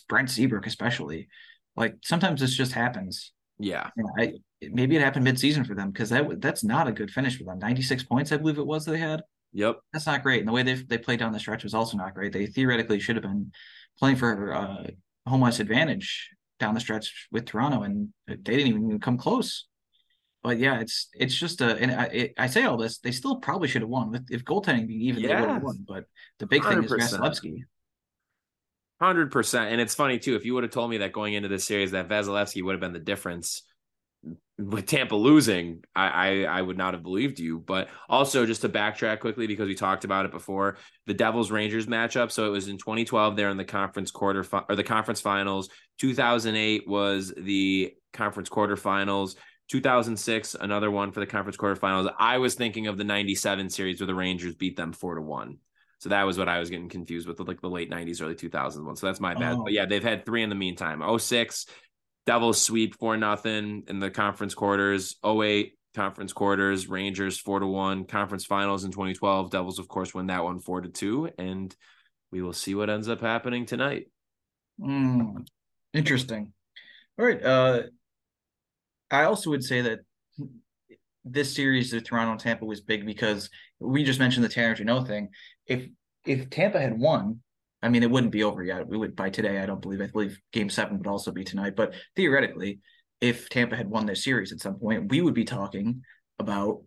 [0.08, 1.28] Brent Seabrook especially.
[1.76, 3.32] Like sometimes this just happens.
[3.60, 3.90] Yeah.
[4.18, 7.44] I, maybe it happened mid-season for them because that that's not a good finish for
[7.44, 7.60] them.
[7.60, 9.22] 96 points, I believe it was they had.
[9.54, 9.80] Yep.
[9.94, 10.40] That's not great.
[10.40, 12.34] And the way they they played down the stretch was also not great.
[12.34, 13.52] They theoretically should have been
[13.98, 14.88] playing for uh,
[15.26, 19.67] home ice advantage down the stretch with Toronto, and they didn't even come close.
[20.41, 23.38] But yeah, it's it's just a and I, it, I say all this, they still
[23.38, 24.11] probably should have won.
[24.11, 25.36] With if goaltending being even, yeah.
[25.36, 25.86] they would have won.
[25.88, 26.05] But
[26.39, 26.65] the big 100%.
[26.65, 27.63] thing is Vasilevskiy.
[29.01, 30.36] Hundred percent, and it's funny too.
[30.36, 32.82] If you would have told me that going into this series that Vasilevskiy would have
[32.82, 33.63] been the difference
[34.60, 37.60] with Tampa losing, I, I, I would not have believed you.
[37.60, 41.88] But also just to backtrack quickly because we talked about it before, the Devils Rangers
[41.88, 42.32] matchup.
[42.32, 45.70] So it was in 2012 there in the conference quarter fi- or the conference finals.
[45.99, 49.36] 2008 was the conference quarterfinals.
[49.70, 52.12] 2006 another one for the conference quarterfinals.
[52.20, 55.57] I was thinking of the 97 series where the Rangers beat them 4 to 1.
[55.99, 58.84] So that was what I was getting confused with, like the late 90s, early 2000s
[58.84, 58.95] one.
[58.95, 59.57] So that's my bad.
[59.57, 59.64] Oh.
[59.66, 61.03] But yeah, they've had three in the meantime.
[61.20, 61.66] 06,
[62.30, 65.15] Devils sweep four nothing in the conference quarters.
[65.25, 68.05] 08 conference quarters, Rangers four to one.
[68.05, 69.49] Conference finals in 2012.
[69.49, 71.32] Devils, of course, win that one four to two.
[71.39, 71.75] And
[72.32, 74.11] we will see what ends up happening tonight.
[74.80, 75.47] Mm,
[75.91, 76.53] interesting.
[77.17, 77.43] All right.
[77.43, 77.82] Uh,
[79.09, 80.01] I also would say that
[81.25, 83.49] this series, the Toronto Tampa, was big because
[83.80, 85.30] we just mentioned the Jeannot thing.
[85.65, 85.88] If
[86.27, 87.41] if Tampa had won,
[87.82, 88.88] I mean, it wouldn't be over yet.
[88.88, 89.59] We would by today.
[89.59, 90.01] I don't believe.
[90.01, 91.75] I believe Game Seven would also be tonight.
[91.75, 92.80] But theoretically,
[93.21, 96.03] if Tampa had won this series at some point, we would be talking
[96.39, 96.82] about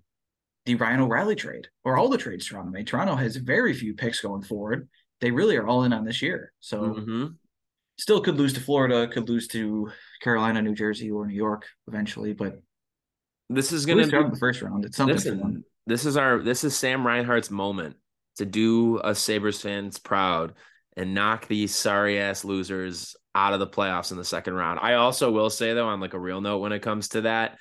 [0.65, 2.87] the Ryan O'Reilly trade or all the trades Toronto made.
[2.87, 4.89] Toronto has very few picks going forward.
[5.21, 6.53] They really are all in on this year.
[6.61, 7.27] So mm-hmm.
[7.99, 9.91] still could lose to Florida, could lose to
[10.23, 12.33] Carolina, New Jersey, or New York eventually.
[12.33, 12.61] But
[13.49, 14.85] this is going to be the first round.
[14.85, 15.17] It's something.
[15.17, 17.97] Listen, this is our this is Sam Reinhart's moment
[18.37, 20.55] to do a Sabres fans proud
[20.97, 24.79] and knock these sorry ass losers out of the playoffs in the second round.
[24.81, 27.59] I also will say though, on like a real note, when it comes to that,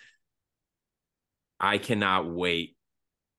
[1.59, 2.75] I cannot wait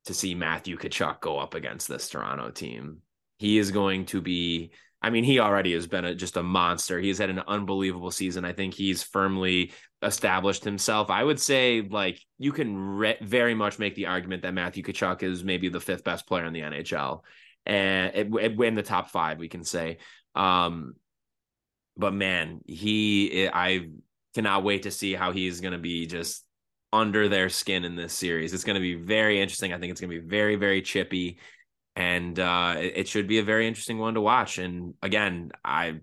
[0.06, 2.98] to see Matthew Tkachuk go up against this Toronto team.
[3.38, 4.72] He is going to be.
[5.04, 7.00] I mean, he already has been a, just a monster.
[7.00, 8.44] He's had an unbelievable season.
[8.44, 11.10] I think he's firmly established himself.
[11.10, 15.24] I would say, like, you can re- very much make the argument that Matthew Tkachuk
[15.24, 17.22] is maybe the fifth best player in the NHL,
[17.66, 19.98] and it, it, in the top five, we can say.
[20.34, 20.94] Um,
[21.96, 23.88] but man, he, I
[24.34, 26.44] cannot wait to see how he's going to be just
[26.92, 28.52] under their skin in this series.
[28.52, 29.72] It's going to be very interesting.
[29.72, 31.38] I think it's going to be very, very chippy,
[31.96, 34.58] and uh, it, it, should be a very interesting one to watch.
[34.58, 36.00] And again, I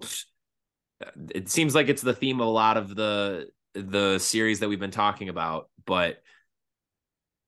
[1.30, 4.80] it seems like it's the theme of a lot of the the series that we've
[4.80, 6.18] been talking about, but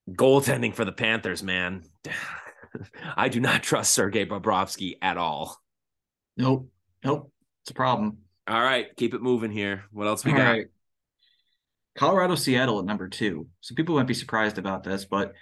[0.10, 1.84] goaltending for the Panthers, man.
[3.16, 5.58] I do not trust Sergei Bobrovsky at all.
[6.38, 6.70] Nope.
[7.04, 7.32] Nope.
[7.64, 8.18] It's a problem.
[8.48, 9.86] All right, keep it moving here.
[9.92, 10.52] What else we all got?
[10.52, 10.66] Right.
[11.96, 13.48] Colorado Seattle at number two.
[13.60, 15.34] So people might be surprised about this, but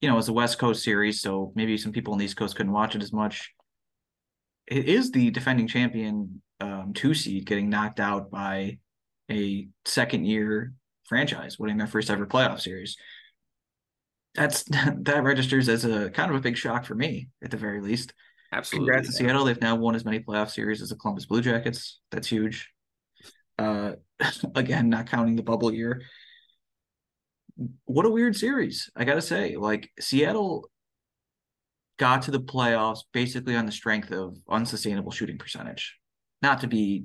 [0.00, 2.56] you know, it's a West Coast series, so maybe some people on the East Coast
[2.56, 3.52] couldn't watch it as much.
[4.66, 8.78] It is the defending champion um, two seed getting knocked out by
[9.30, 10.72] a second year
[11.04, 12.96] franchise winning their first ever playoff series.
[14.34, 17.80] That's that registers as a kind of a big shock for me at the very
[17.80, 18.12] least.
[18.52, 18.88] Absolutely.
[18.88, 19.44] Congrats to Seattle.
[19.44, 22.00] They've now won as many playoff series as the Columbus Blue Jackets.
[22.10, 22.70] That's huge.
[23.58, 23.92] Uh,
[24.54, 26.02] again, not counting the bubble year.
[27.84, 29.56] What a weird series, I gotta say.
[29.56, 30.68] Like Seattle
[31.98, 35.96] got to the playoffs basically on the strength of unsustainable shooting percentage.
[36.40, 37.04] Not to be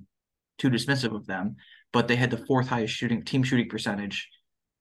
[0.58, 1.58] too dismissive of them,
[1.94, 4.30] but they had the fourth highest shooting team shooting percentage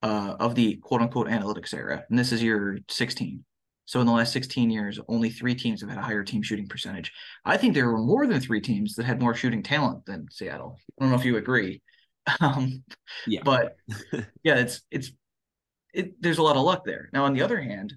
[0.06, 3.44] uh, of the quote unquote analytics era, and this is year 16.
[3.86, 6.66] So in the last 16 years, only three teams have had a higher team shooting
[6.66, 7.12] percentage.
[7.44, 10.78] I think there were more than three teams that had more shooting talent than Seattle.
[10.98, 11.82] I don't know if you agree.
[12.40, 12.82] Um,
[13.28, 13.42] yeah.
[13.44, 13.76] But
[14.42, 15.12] yeah, it's it's
[15.94, 16.20] it.
[16.20, 17.08] There's a lot of luck there.
[17.12, 17.94] Now, on the other hand,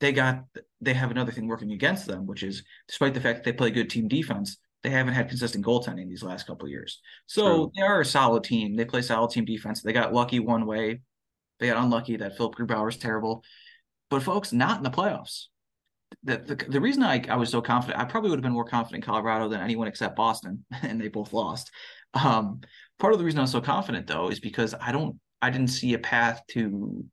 [0.00, 0.46] they got
[0.80, 3.70] they have another thing working against them, which is despite the fact that they play
[3.70, 7.00] good team defense, they haven't had consistent goaltending these last couple years.
[7.26, 7.72] So True.
[7.76, 8.74] they are a solid team.
[8.74, 9.80] They play solid team defense.
[9.80, 11.02] They got lucky one way.
[11.58, 13.44] They got unlucky that Philip Grubauer is terrible.
[14.10, 15.46] But folks, not in the playoffs.
[16.22, 18.64] The, the, the reason I, I was so confident, I probably would have been more
[18.64, 21.70] confident in Colorado than anyone except Boston, and they both lost.
[22.14, 22.60] Um,
[22.98, 25.68] part of the reason I was so confident though is because I don't I didn't
[25.68, 27.04] see a path to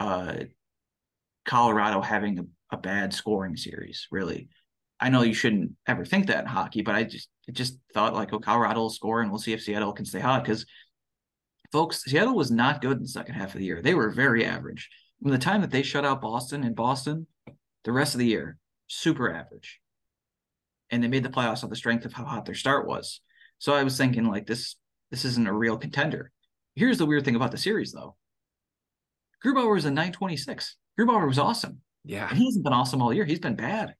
[0.00, 0.34] uh,
[1.44, 2.44] Colorado having a,
[2.74, 4.48] a bad scoring series, really.
[4.98, 8.32] I know you shouldn't ever think that in hockey, but I just just thought like,
[8.32, 10.42] oh, Colorado will score and we'll see if Seattle can stay hot.
[10.42, 10.64] Because
[11.74, 13.82] folks, Seattle was not good in the second half of the year.
[13.82, 14.88] They were very average.
[15.20, 17.26] From the time that they shut out Boston in Boston,
[17.82, 19.80] the rest of the year, super average.
[20.90, 23.20] And they made the playoffs on the strength of how hot their start was.
[23.58, 24.76] So I was thinking like this
[25.10, 26.30] this isn't a real contender.
[26.76, 28.14] Here's the weird thing about the series though.
[29.44, 30.76] Grubauer is a 926.
[30.96, 31.80] Grubauer was awesome.
[32.04, 32.28] Yeah.
[32.28, 33.24] And he hasn't been awesome all year.
[33.24, 33.96] He's been bad.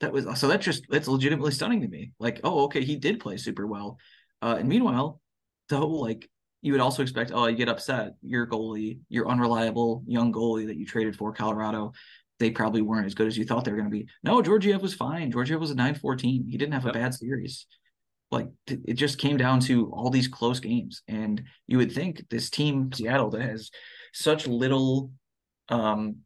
[0.00, 2.12] That was so that's just that's legitimately stunning to me.
[2.18, 3.98] Like, oh, okay, he did play super well.
[4.40, 5.20] Uh, and meanwhile,
[5.68, 6.26] the whole like
[6.60, 8.14] you would also expect, oh, you get upset.
[8.22, 11.92] Your goalie, your unreliable young goalie that you traded for Colorado,
[12.38, 14.08] they probably weren't as good as you thought they were going to be.
[14.22, 15.30] No, Georgiev was fine.
[15.30, 16.46] Georgiev was a 914.
[16.48, 16.94] He didn't have yep.
[16.94, 17.66] a bad series.
[18.30, 21.02] Like it just came down to all these close games.
[21.08, 23.70] And you would think this team, Seattle, that has
[24.12, 25.12] such little
[25.68, 26.18] um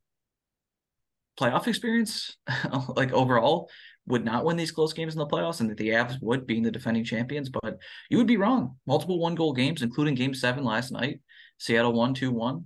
[1.39, 2.37] playoff experience,
[2.97, 3.71] like overall,
[4.07, 6.63] would not win these close games in the playoffs and that the Avs would, being
[6.63, 7.49] the defending champions.
[7.49, 7.79] But
[8.11, 8.77] you would be wrong.
[8.87, 11.21] Multiple one goal games, including game seven last night.
[11.59, 12.65] Seattle won 2 1.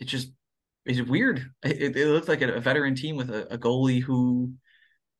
[0.00, 0.32] It just
[0.84, 1.50] is weird.
[1.62, 4.54] It, it looked like a, a, veteran team with a, a goalie who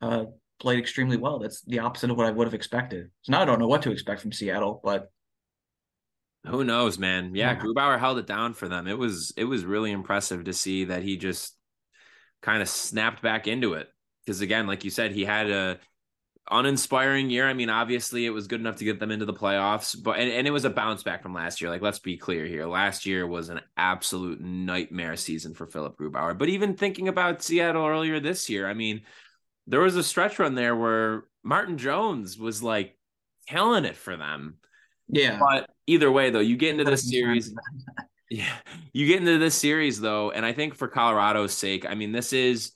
[0.03, 0.25] uh,
[0.59, 1.39] played extremely well.
[1.39, 3.11] That's the opposite of what I would have expected.
[3.23, 5.11] So now I don't know what to expect from Seattle, but
[6.45, 7.35] who knows, man?
[7.35, 7.61] Yeah, yeah.
[7.61, 8.87] Grubauer held it down for them.
[8.87, 11.57] It was it was really impressive to see that he just
[12.43, 13.89] kind of snapped back into it
[14.25, 15.79] because again, like you said, he had a
[16.51, 17.49] uninspiring year.
[17.49, 20.31] I mean, obviously it was good enough to get them into the playoffs, but and,
[20.31, 21.71] and it was a bounce back from last year.
[21.71, 22.67] Like, let's be clear here.
[22.67, 26.37] Last year was an absolute nightmare season for Philip Grubauer.
[26.37, 29.03] But even thinking about Seattle earlier this year, I mean,
[29.67, 32.99] there was a stretch run there where Martin Jones was like
[33.47, 34.57] killing it for them.
[35.09, 35.39] Yeah.
[35.39, 37.55] But either way, though, you get into this series.
[38.31, 38.57] yeah.
[38.93, 40.31] You get into this series, though.
[40.31, 42.73] And I think for Colorado's sake, I mean, this is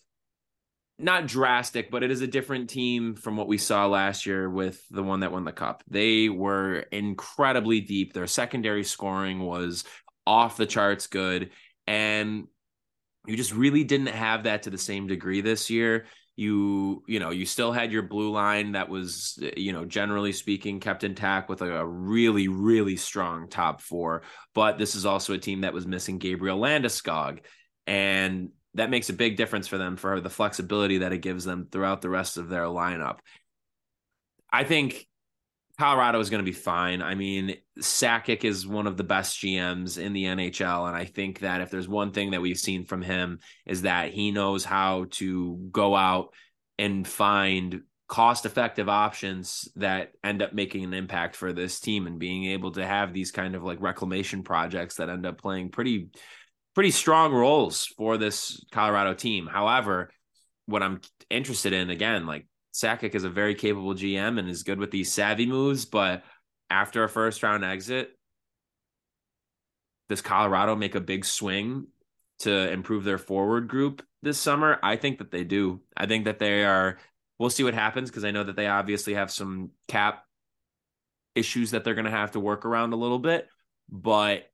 [0.99, 4.82] not drastic, but it is a different team from what we saw last year with
[4.90, 5.84] the one that won the cup.
[5.88, 8.12] They were incredibly deep.
[8.12, 9.84] Their secondary scoring was
[10.26, 11.51] off the charts good.
[11.86, 12.49] And
[13.26, 16.07] you just really didn't have that to the same degree this year.
[16.34, 20.80] You, you know, you still had your blue line that was, you know, generally speaking,
[20.80, 24.22] kept intact with a, a really, really strong top four.
[24.55, 27.40] But this is also a team that was missing Gabriel Landeskog.
[27.86, 31.68] And that makes a big difference for them for the flexibility that it gives them
[31.70, 33.18] throughout the rest of their lineup.
[34.51, 35.07] I think
[35.79, 37.03] Colorado is going to be fine.
[37.03, 40.89] I mean, Sakic is one of the best GMs in the NHL.
[40.89, 44.11] And I think that if there's one thing that we've seen from him is that
[44.12, 46.35] he knows how to go out
[46.79, 52.18] and find cost effective options that end up making an impact for this team and
[52.18, 56.09] being able to have these kind of like reclamation projects that end up playing pretty,
[56.79, 59.49] pretty strong roles for this Colorado team.
[59.49, 60.12] However,
[60.66, 64.79] what I'm interested in again, like Sakic is a very capable GM and is good
[64.79, 66.22] with these savvy moves, but
[66.70, 68.11] after a first round exit,
[70.09, 71.89] does Colorado make a big swing
[72.39, 74.79] to improve their forward group this summer?
[74.81, 75.81] I think that they do.
[75.97, 76.99] I think that they are.
[77.41, 80.22] We'll see what happens because I know that they obviously have some cap
[81.35, 83.49] issues that they're going to have to work around a little bit,
[83.91, 84.45] but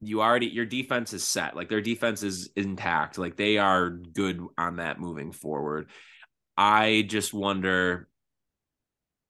[0.00, 1.54] you already your defense is set.
[1.56, 3.18] Like their defense is intact.
[3.18, 5.90] Like they are good on that moving forward.
[6.56, 8.08] I just wonder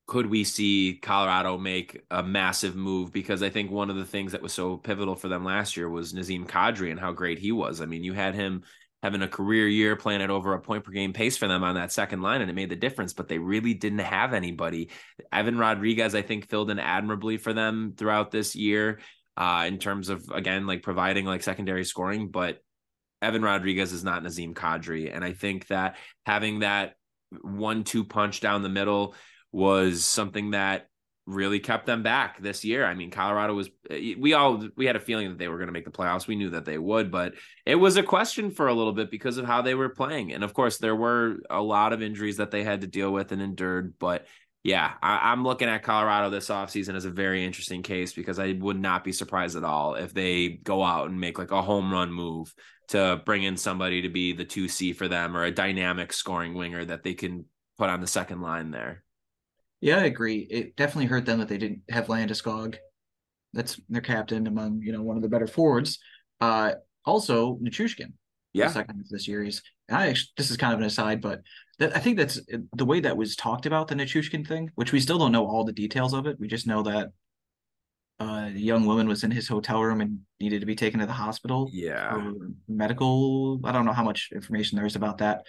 [0.06, 3.12] could we see Colorado make a massive move?
[3.12, 5.88] Because I think one of the things that was so pivotal for them last year
[5.88, 7.80] was Nazem Kadri and how great he was.
[7.80, 8.64] I mean, you had him
[9.04, 11.76] having a career year playing at over a point per game pace for them on
[11.76, 14.90] that second line, and it made the difference, but they really didn't have anybody.
[15.32, 18.98] Evan Rodrigues, I think, filled in admirably for them throughout this year
[19.40, 22.58] uh, in terms of, again, like providing like secondary scoring, but
[23.22, 25.10] Evan Rodrigues is not Nazem Kadri.
[25.14, 26.92] And I think that having that
[27.40, 29.14] one two punch down the middle
[29.50, 30.88] was something that
[31.24, 32.84] really kept them back this year.
[32.84, 35.72] I mean, Colorado was we all we had a feeling that they were going to
[35.72, 36.26] make the playoffs.
[36.26, 37.32] We knew that they would, but
[37.64, 40.34] it was a question for a little bit because of how they were playing.
[40.34, 43.32] And of course, there were a lot of injuries that they had to deal with
[43.32, 44.26] and endured, but
[44.62, 48.52] yeah, I, am looking at Colorado this offseason as a very interesting case because I
[48.52, 51.90] would not be surprised at all if they go out and make like a home
[51.90, 52.52] run move
[52.88, 56.84] to bring in somebody to be the 2C for them or a dynamic scoring winger
[56.84, 57.46] that they can
[57.78, 59.02] put on the second line there.
[59.80, 60.46] Yeah, I agree.
[60.50, 62.76] It definitely hurt them that they didn't have Landeskog.
[63.54, 65.98] That's their captain among, you know, one of the better forwards.
[66.40, 66.72] Uh
[67.06, 68.12] also Nichushkin.
[68.52, 68.68] Yeah.
[68.68, 69.62] Second of the series.
[69.90, 71.40] I actually, this is kind of an aside, but
[71.80, 72.38] that, I think that's
[72.74, 75.64] the way that was talked about the Nichushkin thing, which we still don't know all
[75.64, 76.38] the details of it.
[76.38, 77.08] We just know that
[78.20, 81.06] uh, the young woman was in his hotel room and needed to be taken to
[81.06, 81.70] the hospital.
[81.72, 82.32] Yeah.
[82.68, 83.60] medical.
[83.64, 85.42] I don't know how much information there is about that.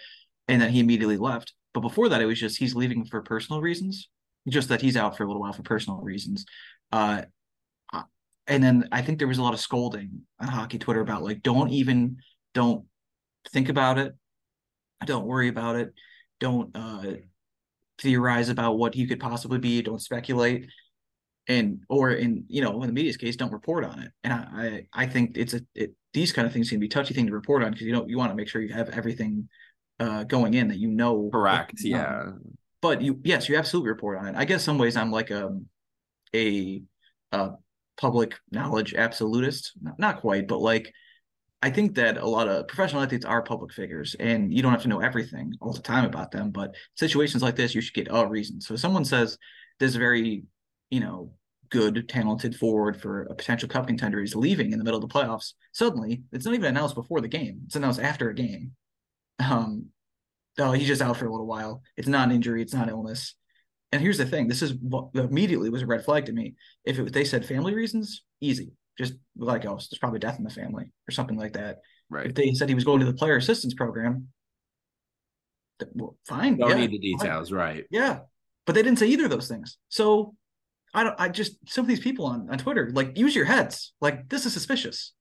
[0.47, 1.53] And then he immediately left.
[1.73, 4.09] But before that, it was just he's leaving for personal reasons,
[4.47, 6.45] just that he's out for a little while for personal reasons.
[6.93, 7.23] Uh,
[7.91, 8.03] uh,
[8.47, 11.41] and then I think there was a lot of scolding on hockey Twitter about like,
[11.41, 12.17] don't even,
[12.53, 12.85] don't
[13.51, 14.15] think about it.
[15.05, 15.93] Don't worry about it.
[16.41, 17.13] Don't uh,
[17.97, 19.81] theorize about what he could possibly be.
[19.81, 20.69] Don't speculate
[21.47, 24.11] and or in you know in the media's case don't report on it.
[24.23, 27.13] And i i, I think it's a it, these kind of things can be touchy
[27.13, 29.49] thing to report on because you know you want to make sure you have everything
[29.99, 32.31] uh going in that you know correct yeah.
[32.81, 34.35] But you yes you absolutely report on it.
[34.35, 35.67] I guess some ways i'm like um,
[36.35, 36.81] a
[37.31, 37.51] a
[37.97, 40.93] public knowledge absolutist not, not quite but like
[41.63, 44.81] I think that a lot of professional athletes are public figures, and you don't have
[44.81, 46.49] to know everything all the time about them.
[46.49, 48.59] But situations like this, you should get a reason.
[48.61, 49.37] So if someone says
[49.79, 50.43] this very,
[50.89, 51.33] you know,
[51.69, 55.13] good, talented forward for a potential cup contender is leaving in the middle of the
[55.13, 57.61] playoffs, suddenly it's not even announced before the game.
[57.65, 58.71] It's announced after a game.
[59.39, 59.85] Um,
[60.57, 61.83] oh, he's just out for a little while.
[61.95, 62.63] It's not an injury.
[62.63, 63.35] It's not illness.
[63.91, 66.55] And here's the thing: this is what immediately was a red flag to me.
[66.85, 68.71] If it, they said family reasons, easy,
[69.01, 71.79] just like oh, there's probably death in the family or something like that.
[72.09, 72.27] Right.
[72.27, 74.27] If they said he was going to the player assistance program,
[75.93, 76.57] well, fine.
[76.57, 77.57] Don't yeah, need the details, fine.
[77.57, 77.85] right?
[77.89, 78.19] Yeah,
[78.65, 79.77] but they didn't say either of those things.
[79.89, 80.35] So
[80.93, 81.15] I don't.
[81.19, 83.93] I just some of these people on on Twitter like use your heads.
[84.01, 85.13] Like this is suspicious.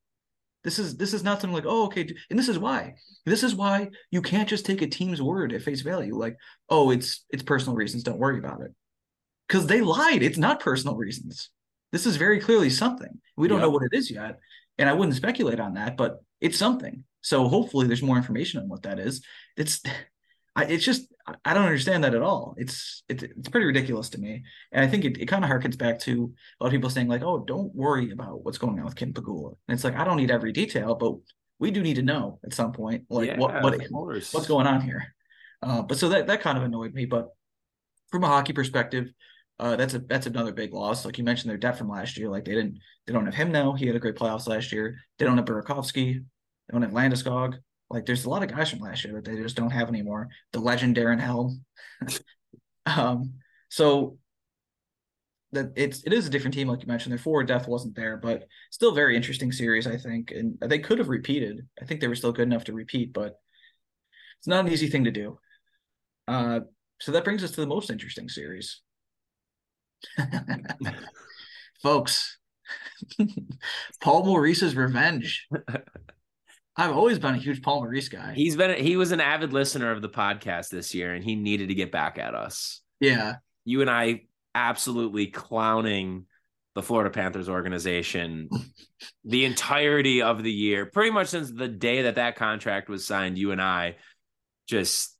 [0.62, 2.94] This is this is not something like oh okay, and this is why.
[3.24, 6.16] This is why you can't just take a team's word at face value.
[6.16, 6.36] Like
[6.68, 8.02] oh it's it's personal reasons.
[8.02, 8.72] Don't worry about it.
[9.48, 10.22] Because they lied.
[10.22, 11.50] It's not personal reasons.
[11.92, 13.20] This is very clearly something.
[13.36, 13.66] We don't yep.
[13.66, 14.38] know what it is yet,
[14.78, 17.04] and I wouldn't speculate on that, but it's something.
[17.20, 19.22] So hopefully there's more information on what that is.
[19.56, 19.82] It's
[20.56, 21.06] I, it's just
[21.44, 22.54] I don't understand that at all.
[22.56, 25.78] It's it's it's pretty ridiculous to me, and I think it, it kind of harkens
[25.78, 28.84] back to a lot of people saying like, "Oh, don't worry about what's going on
[28.84, 31.14] with Kim Pegula." And it's like I don't need every detail, but
[31.60, 33.78] we do need to know at some point, like yeah, what what
[34.32, 35.14] what's going on here.
[35.62, 37.04] Uh, but so that that kind of annoyed me.
[37.04, 37.28] But
[38.10, 39.06] from a hockey perspective,
[39.60, 41.04] uh, that's a that's another big loss.
[41.04, 42.30] Like you mentioned, their depth from last year.
[42.30, 43.74] Like they didn't they don't have him now.
[43.74, 44.96] He had a great playoffs last year.
[45.18, 46.14] They don't have Burakovsky.
[46.14, 47.58] They don't have Landeskog.
[47.90, 50.28] Like there's a lot of guys from last year that they just don't have anymore.
[50.52, 51.62] The legend Darren Helm.
[52.86, 53.34] um,
[53.68, 54.16] so
[55.52, 57.12] that it's it is a different team, like you mentioned.
[57.12, 60.30] Their forward depth wasn't there, but still very interesting series, I think.
[60.30, 61.66] And they could have repeated.
[61.82, 63.38] I think they were still good enough to repeat, but
[64.38, 65.38] it's not an easy thing to do.
[66.26, 66.60] Uh,
[66.98, 68.80] so that brings us to the most interesting series.
[71.82, 72.38] Folks,
[74.00, 75.48] Paul Maurice's revenge.
[76.76, 78.32] I've always been a huge Paul Maurice guy.
[78.34, 81.68] He's been he was an avid listener of the podcast this year, and he needed
[81.68, 82.80] to get back at us.
[83.00, 84.22] Yeah, you and I
[84.54, 86.26] absolutely clowning
[86.74, 88.48] the Florida Panthers organization
[89.24, 93.36] the entirety of the year, pretty much since the day that that contract was signed.
[93.36, 93.96] You and I
[94.68, 95.16] just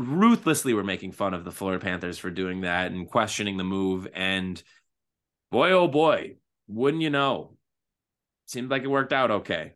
[0.00, 4.08] ruthlessly were making fun of the Florida Panthers for doing that and questioning the move.
[4.14, 4.62] And
[5.50, 6.36] boy, oh boy,
[6.68, 7.56] wouldn't you know?
[8.46, 9.74] Seemed like it worked out okay.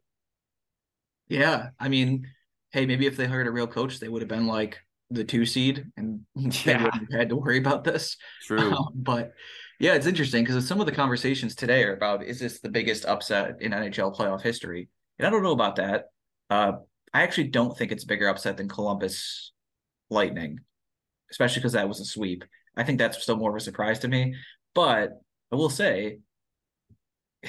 [1.29, 2.27] Yeah, I mean,
[2.73, 4.79] hey, maybe if they hired a real coach, they would have been like
[5.11, 6.51] the two seed, and yeah.
[6.65, 8.17] they wouldn't have had to worry about this.
[8.43, 9.33] True, um, but
[9.81, 13.05] yeah, it's interesting because some of the conversations today are about is this the biggest
[13.05, 14.89] upset in NHL playoff history?
[15.19, 16.07] And I don't know about that.
[16.51, 16.73] Uh,
[17.13, 19.53] I actually don't think it's a bigger upset than Columbus
[20.11, 20.61] Lightning,
[21.31, 22.45] especially because that was a sweep.
[22.77, 24.35] I think that's still more of a surprise to me.
[24.75, 25.11] But
[25.53, 26.19] I will say,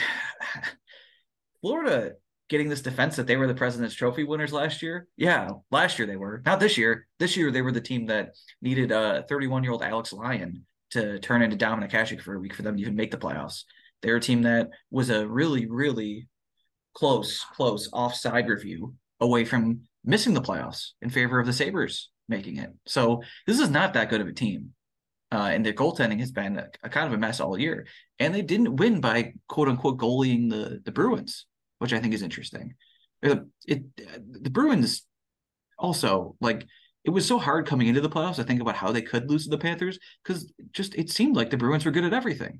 [1.61, 2.13] Florida
[2.47, 5.07] getting this defense that they were the President's Trophy winners last year.
[5.17, 6.41] Yeah, last year they were.
[6.45, 7.07] Not this year.
[7.19, 11.19] This year they were the team that needed a 31 year old Alex Lyon to
[11.19, 13.63] turn into Dominik Hasek for a week for them to even make the playoffs.
[14.01, 16.27] They're a team that was a really, really
[16.93, 22.57] close, close offside review away from missing the playoffs in favor of the Sabres making
[22.57, 22.71] it.
[22.85, 24.71] So this is not that good of a team.
[25.31, 27.87] Uh, and their goaltending has been a, a, kind of a mess all year.
[28.19, 31.45] And they didn't win by quote unquote goalieing the, the Bruins
[31.79, 32.75] which I think is interesting.
[33.21, 35.03] It, it the Bruins
[35.77, 36.65] also like
[37.03, 39.43] it was so hard coming into the playoffs to think about how they could lose
[39.43, 42.59] to the Panthers because just it seemed like the Bruins were good at everything,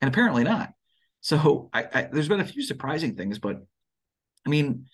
[0.00, 0.70] and apparently not.
[1.20, 3.56] So I, I, there's been a few surprising things, but
[4.46, 4.86] I mean,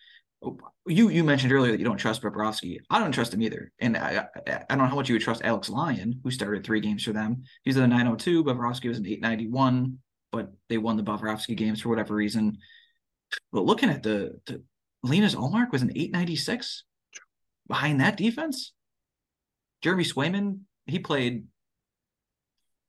[0.87, 2.79] you you mentioned earlier that you don't trust Bobrovsky.
[2.89, 5.23] I don't trust him either, and I, I, I don't know how much you would
[5.23, 7.45] trust Alex Lyon, who started three games for them.
[7.63, 8.45] He's at a 902.
[8.45, 9.99] Bobrovsky was an 891,
[10.33, 12.59] but they won the Bobrovsky games for whatever reason.
[13.53, 14.63] But looking at the, the
[15.03, 16.85] Linus Ullmark was an 896
[17.69, 18.73] behind that defense.
[19.83, 21.45] Jeremy Swayman, he played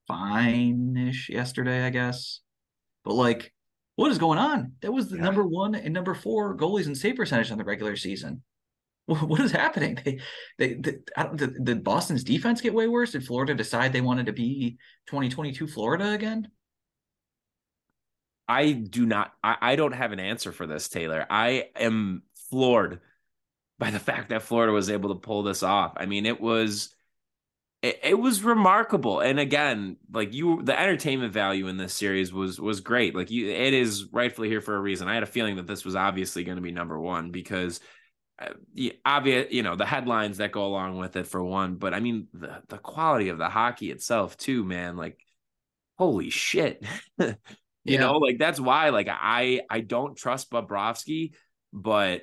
[0.08, 2.41] fine-ish yesterday, I guess.
[3.04, 3.54] But like,
[3.96, 4.74] what is going on?
[4.82, 5.24] That was the yeah.
[5.24, 8.44] number one and number four goalies in save percentage on the regular season.
[9.08, 10.00] What is happening?
[10.06, 10.20] They,
[10.58, 13.12] they, they did, did Boston's defense get way worse?
[13.12, 14.78] Did Florida decide they wanted to be
[15.08, 16.48] 2022 Florida again?
[18.48, 21.26] I do not I, I don't have an answer for this, Taylor.
[21.30, 23.02] I am floored
[23.80, 25.94] by the fact that Florida was able to pull this off.
[25.98, 26.94] I mean, it was
[27.82, 29.22] it, it, was remarkable.
[29.22, 33.16] And again, like you the entertainment value in this series was was great.
[33.16, 35.08] Like you it is rightfully here for a reason.
[35.08, 37.80] I had a feeling that this was obviously going to be number 1 because
[38.40, 38.54] uh,
[39.06, 42.28] obvious, you know, the headlines that go along with it for one, but I mean
[42.34, 44.96] the the quality of the hockey itself too, man.
[44.96, 45.20] Like
[45.98, 46.86] holy shit.
[47.84, 48.02] You yeah.
[48.02, 51.34] know, like that's why like I I don't trust Bobrovsky,
[51.74, 52.22] but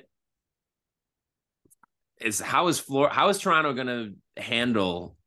[2.21, 5.17] is how is Florida how is Toronto gonna handle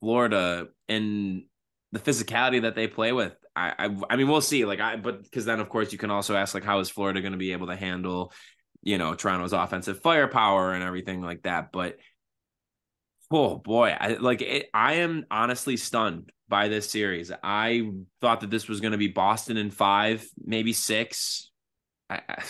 [0.00, 1.44] Florida and
[1.92, 3.34] the physicality that they play with?
[3.54, 4.64] I, I I, mean we'll see.
[4.64, 7.20] Like I but because then of course you can also ask like how is Florida
[7.20, 8.32] gonna be able to handle,
[8.82, 11.72] you know, Toronto's offensive firepower and everything like that.
[11.72, 11.98] But
[13.30, 17.30] oh boy, I like it, I am honestly stunned by this series.
[17.42, 17.90] I
[18.20, 21.50] thought that this was going to be Boston in five, maybe six.
[22.08, 22.42] I, uh,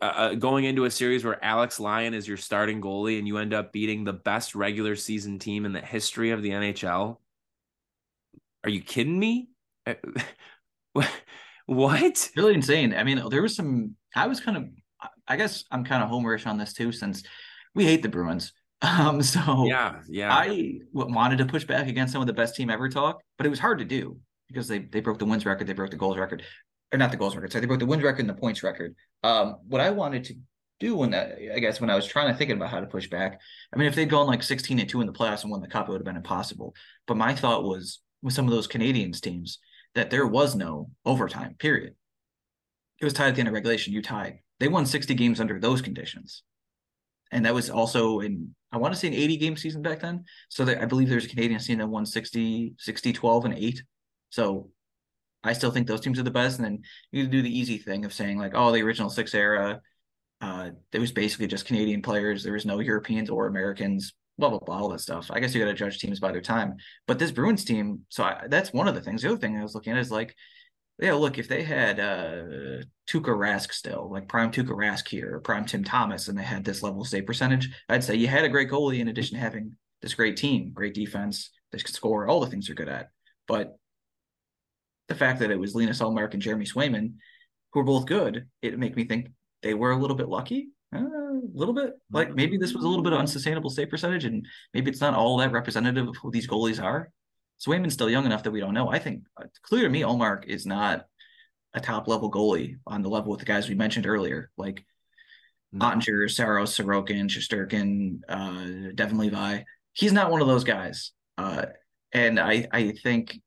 [0.00, 3.54] uh, going into a series where Alex Lyon is your starting goalie and you end
[3.54, 7.18] up beating the best regular season team in the history of the NHL.
[8.64, 9.48] Are you kidding me?
[11.66, 12.30] what?
[12.36, 12.94] Really insane.
[12.94, 13.96] I mean, there was some.
[14.14, 14.68] I was kind of.
[15.26, 17.24] I guess I'm kind of homerish on this too, since
[17.74, 18.52] we hate the Bruins.
[18.84, 22.68] Um, so yeah, yeah, I wanted to push back against some of the best team
[22.68, 24.18] ever talk, but it was hard to do
[24.48, 26.42] because they they broke the wins record, they broke the goals record,
[26.92, 27.52] or not the goals record.
[27.52, 28.94] So they broke the wins record and the points record.
[29.22, 30.34] Um, what I wanted to
[30.80, 33.08] do when that, I guess when I was trying to thinking about how to push
[33.08, 33.40] back,
[33.72, 35.68] I mean, if they'd gone like 16 and two in the playoffs and won the
[35.68, 36.74] cup, it would have been impossible.
[37.06, 39.58] But my thought was with some of those Canadiens teams
[39.94, 41.54] that there was no overtime.
[41.58, 41.94] Period.
[43.00, 43.92] It was tied at the end of regulation.
[43.92, 44.38] You tied.
[44.60, 46.42] They won 60 games under those conditions
[47.32, 50.24] and that was also in I want to say an 80 game season back then.
[50.48, 53.82] So I believe there's a Canadian team that won 60, 60, 12, and 8.
[54.30, 54.70] So
[55.44, 56.58] I still think those teams are the best.
[56.58, 59.80] And then you do the easy thing of saying, like, oh, the original six era,
[60.40, 62.42] Uh, it was basically just Canadian players.
[62.42, 64.12] There was no Europeans or Americans.
[64.38, 65.30] Blah blah blah, all that stuff.
[65.30, 66.76] I guess you got to judge teams by their time.
[67.06, 69.22] But this Bruins team, so I, that's one of the things.
[69.22, 70.34] The other thing I was looking at is like,
[70.98, 75.66] yeah, look, if they had uh Tuukka Rask still, like prime Tuukka Rask here, prime
[75.66, 78.70] Tim Thomas, and they had this level save percentage, I'd say you had a great
[78.70, 82.46] goalie in addition to having this great team, great defense, they could score, all the
[82.50, 83.10] things you're good at.
[83.46, 83.76] But
[85.08, 87.14] the fact that it was Linus Ullmark and Jeremy Swayman,
[87.72, 89.30] who were both good, it make me think
[89.62, 90.68] they were a little bit lucky.
[90.94, 94.24] Uh, a little bit like maybe this was a little bit of unsustainable save percentage,
[94.24, 97.10] and maybe it's not all that representative of who these goalies are.
[97.64, 98.90] Swayman's still young enough that we don't know.
[98.90, 101.06] I think uh, clear to me, Ullmark is not
[101.74, 104.84] a top level goalie on the level with the guys we mentioned earlier, like
[105.72, 105.86] no.
[105.86, 109.62] Oettinger, Saros, Sorokin, Shesterkin, uh, Devon Levi.
[109.94, 111.12] He's not one of those guys.
[111.38, 111.66] Uh,
[112.12, 113.40] and I, I think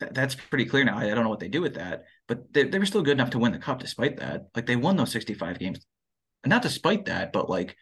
[0.00, 0.98] that, that's pretty clear now.
[0.98, 3.12] I, I, don't know what they do with that, but they, they were still good
[3.12, 4.46] enough to win the cup despite that.
[4.54, 5.86] Like they won those 65 games.
[6.42, 7.76] And not despite that, but like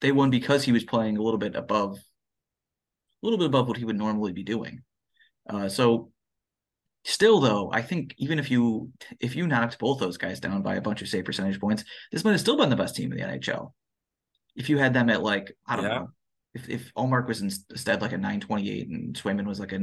[0.00, 3.76] they won because he was playing a little bit above, a little bit above what
[3.76, 4.82] he would normally be doing.
[5.48, 6.10] Uh, so
[7.04, 10.76] still though, I think even if you if you knocked both those guys down by
[10.76, 13.18] a bunch of save percentage points, this might have still been the best team in
[13.18, 13.72] the NHL.
[14.56, 15.90] If you had them at like, I don't yeah.
[15.90, 16.08] know,
[16.54, 19.78] if if Ullmark was instead like a 928 and Swayman was like a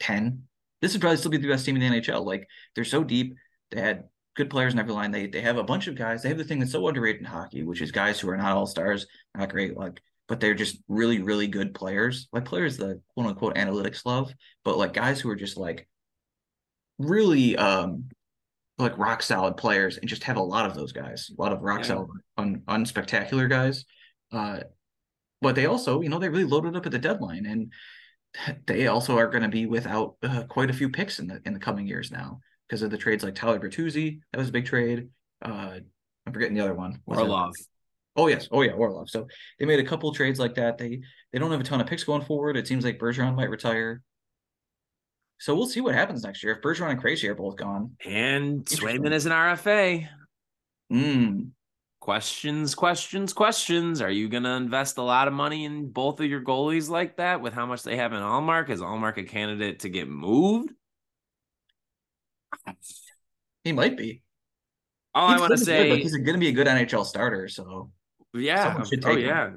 [0.00, 0.42] 910,
[0.80, 2.24] this would probably still be the best team in the NHL.
[2.24, 3.34] Like they're so deep.
[3.70, 4.04] They had
[4.36, 5.10] good players in every line.
[5.10, 6.22] They they have a bunch of guys.
[6.22, 8.56] They have the thing that's so underrated in hockey, which is guys who are not
[8.56, 12.28] all stars, not great, like but they're just really, really good players.
[12.32, 14.32] Like players that quote unquote analytics love,
[14.64, 15.88] but like guys who are just like
[16.98, 18.08] really um
[18.78, 21.60] like rock solid players and just have a lot of those guys, a lot of
[21.60, 21.86] rock yeah.
[21.86, 23.84] solid un, unspectacular guys.
[24.32, 24.60] Uh
[25.40, 27.70] but they also, you know, they really loaded up at the deadline, and
[28.66, 31.52] they also are going to be without uh, quite a few picks in the in
[31.52, 34.20] the coming years now because of the trades like Tyler Bertuzzi.
[34.32, 35.08] That was a big trade.
[35.44, 35.78] Uh,
[36.26, 37.00] I'm forgetting the other one.
[37.06, 37.52] Orlov.
[38.16, 39.10] Oh yes, oh yeah, Orlov.
[39.10, 39.26] So
[39.58, 40.78] they made a couple trades like that.
[40.78, 41.00] They
[41.32, 42.56] they don't have a ton of picks going forward.
[42.56, 44.02] It seems like Bergeron might retire.
[45.38, 47.96] So we'll see what happens next year if Bergeron and Krejci are both gone.
[48.04, 50.08] And Swayman is an RFA.
[50.90, 51.42] Hmm
[52.04, 54.02] questions, questions, questions.
[54.02, 57.16] Are you going to invest a lot of money in both of your goalies like
[57.16, 58.68] that with how much they have in Ullmark?
[58.68, 60.68] Is Ullmark a candidate to get moved?
[63.64, 64.20] He might be.
[65.14, 67.48] All he's I want to say, good, he's going to be a good NHL starter.
[67.48, 67.90] So
[68.34, 69.52] yeah, oh yeah.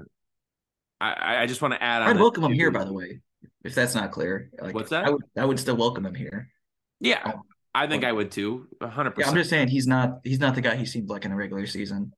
[1.02, 2.02] I, I just want to add.
[2.04, 3.20] I'd welcome him here, by the way.
[3.66, 5.04] If that's not clear, like, what's that?
[5.04, 6.50] I would, I would still welcome him here.
[7.02, 7.42] Yeah, um,
[7.76, 8.70] I think I would too.
[8.82, 9.32] hundred percent.
[9.32, 11.68] I'm just saying he's not he's not the guy he seemed like in the regular
[11.68, 12.14] season.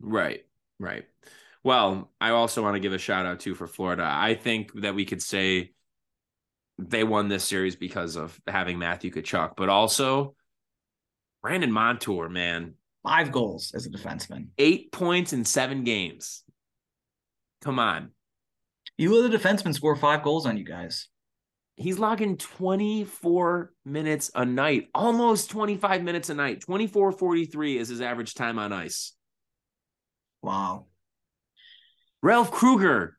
[0.00, 0.44] Right,
[0.78, 1.04] right.
[1.62, 4.06] Well, I also want to give a shout out too for Florida.
[4.06, 5.72] I think that we could say
[6.78, 10.34] they won this series because of having Matthew Tkachuk, but also
[11.42, 12.74] Brandon Montour, man.
[13.02, 14.48] Five goals as a defenseman.
[14.58, 16.42] Eight points in seven games.
[17.62, 18.10] Come on.
[18.96, 21.08] You let a defenseman score five goals on you guys.
[21.76, 26.60] He's logging 24 minutes a night, almost 25 minutes a night.
[26.60, 29.12] 24 43 is his average time on ice.
[30.44, 30.86] Wow.
[32.22, 33.16] Ralph Krueger,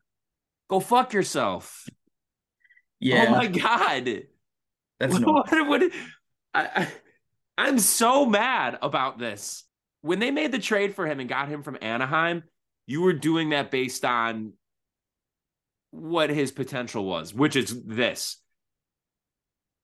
[0.70, 1.84] go fuck yourself.
[1.88, 1.92] Oh
[3.00, 3.26] yeah.
[3.28, 4.22] Oh my god.
[5.00, 5.82] That's what, what, what
[6.54, 6.88] I, I
[7.58, 9.64] I'm so mad about this.
[10.02, 12.44] When they made the trade for him and got him from Anaheim,
[12.86, 14.52] you were doing that based on
[15.90, 18.36] what his potential was, which is this.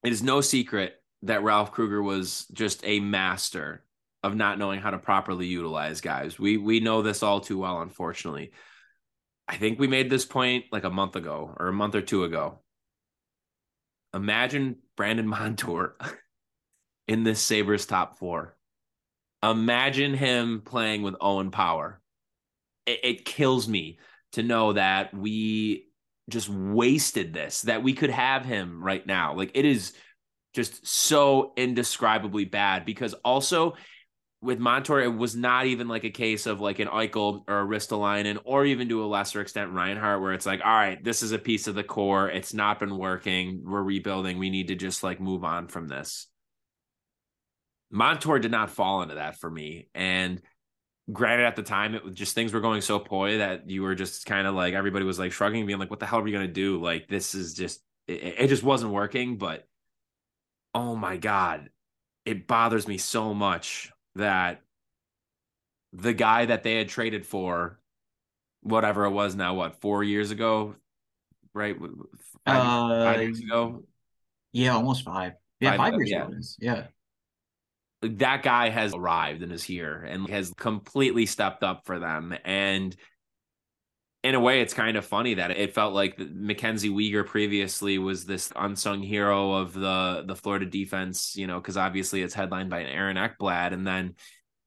[0.05, 3.82] It is no secret that Ralph Krueger was just a master
[4.22, 6.38] of not knowing how to properly utilize guys.
[6.38, 8.52] We we know this all too well, unfortunately.
[9.48, 12.24] I think we made this point like a month ago or a month or two
[12.24, 12.60] ago.
[14.14, 15.97] Imagine Brandon Montour
[17.09, 18.56] in this Sabres top four.
[19.42, 22.01] Imagine him playing with Owen Power.
[22.86, 23.98] It, it kills me
[24.32, 25.88] to know that we
[26.30, 29.34] just wasted this, that we could have him right now.
[29.34, 29.92] Like it is
[30.55, 33.74] just so indescribably bad because also
[34.43, 37.66] with Montour, it was not even like a case of like an Eichel or a
[37.66, 41.31] Ristolainen, or even to a lesser extent Reinhart, where it's like, all right, this is
[41.31, 42.28] a piece of the core.
[42.28, 43.62] It's not been working.
[43.64, 44.39] We're rebuilding.
[44.39, 46.27] We need to just like move on from this.
[47.93, 49.89] Montour did not fall into that for me.
[49.94, 50.43] And
[51.12, 53.94] granted, at the time, it was just things were going so poorly that you were
[53.94, 56.32] just kind of like everybody was like shrugging, being like, what the hell are we
[56.32, 56.82] gonna do?
[56.82, 59.39] Like, this is just it, it just wasn't working.
[59.39, 59.69] But
[60.74, 61.69] oh my God,
[62.24, 64.62] it bothers me so much that
[65.93, 67.78] the guy that they had traded for,
[68.62, 70.74] whatever it was now, what four years ago,
[71.55, 71.76] right?
[72.44, 73.84] Five, uh, five years ago.
[74.52, 75.32] Yeah, almost five.
[75.60, 76.22] Yeah, five, five years yeah.
[76.24, 76.39] ago.
[76.59, 76.86] Yeah.
[78.02, 82.34] that guy has arrived and is here and has completely stepped up for them.
[82.44, 82.97] And
[84.24, 88.24] in a way, it's kind of funny that it felt like Mackenzie Weegar previously was
[88.24, 92.85] this unsung hero of the the Florida defense, you know, because obviously it's headlined by
[92.85, 94.15] Aaron Ekblad, and then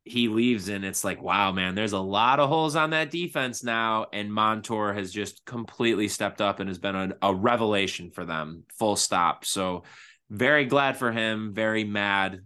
[0.03, 3.63] he leaves, and it's like, wow, man, there's a lot of holes on that defense
[3.63, 8.25] now, and Montour has just completely stepped up and has been a, a revelation for
[8.25, 9.45] them, full stop.
[9.45, 9.83] So,
[10.29, 11.53] very glad for him.
[11.53, 12.41] Very mad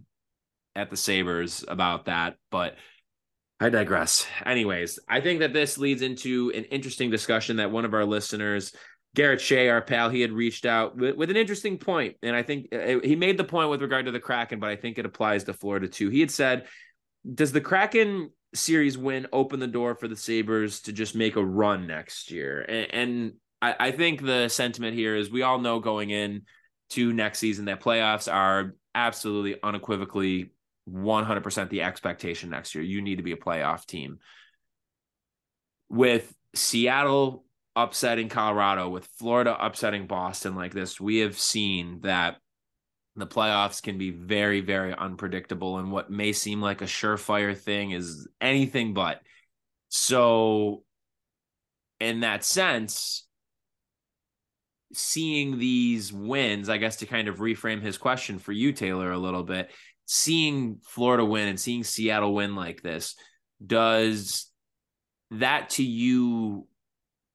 [0.76, 2.76] at the Sabres about that, but
[3.60, 4.26] I digress.
[4.46, 8.72] Anyways, I think that this leads into an interesting discussion that one of our listeners,
[9.14, 12.42] Garrett Shea, our pal, he had reached out with, with, an interesting point, and I
[12.42, 15.04] think uh, he made the point with regard to the Kraken, but I think it
[15.04, 16.08] applies to Florida too.
[16.08, 16.68] He had said,
[17.34, 21.44] "Does the Kraken series win open the door for the Sabres to just make a
[21.44, 25.80] run next year?" And, and I, I think the sentiment here is we all know
[25.80, 26.42] going in
[26.90, 30.52] to next season that playoffs are absolutely unequivocally
[30.90, 32.84] 100% the expectation next year.
[32.84, 34.18] You need to be a playoff team.
[35.88, 37.44] With Seattle
[37.76, 42.36] upsetting Colorado, with Florida upsetting Boston like this, we have seen that
[43.16, 45.78] the playoffs can be very, very unpredictable.
[45.78, 49.20] And what may seem like a surefire thing is anything but.
[49.88, 50.84] So,
[51.98, 53.26] in that sense,
[54.92, 59.18] seeing these wins, I guess to kind of reframe his question for you, Taylor, a
[59.18, 59.70] little bit,
[60.12, 63.14] seeing Florida win and seeing Seattle win like this,
[63.64, 64.50] does
[65.30, 66.66] that to you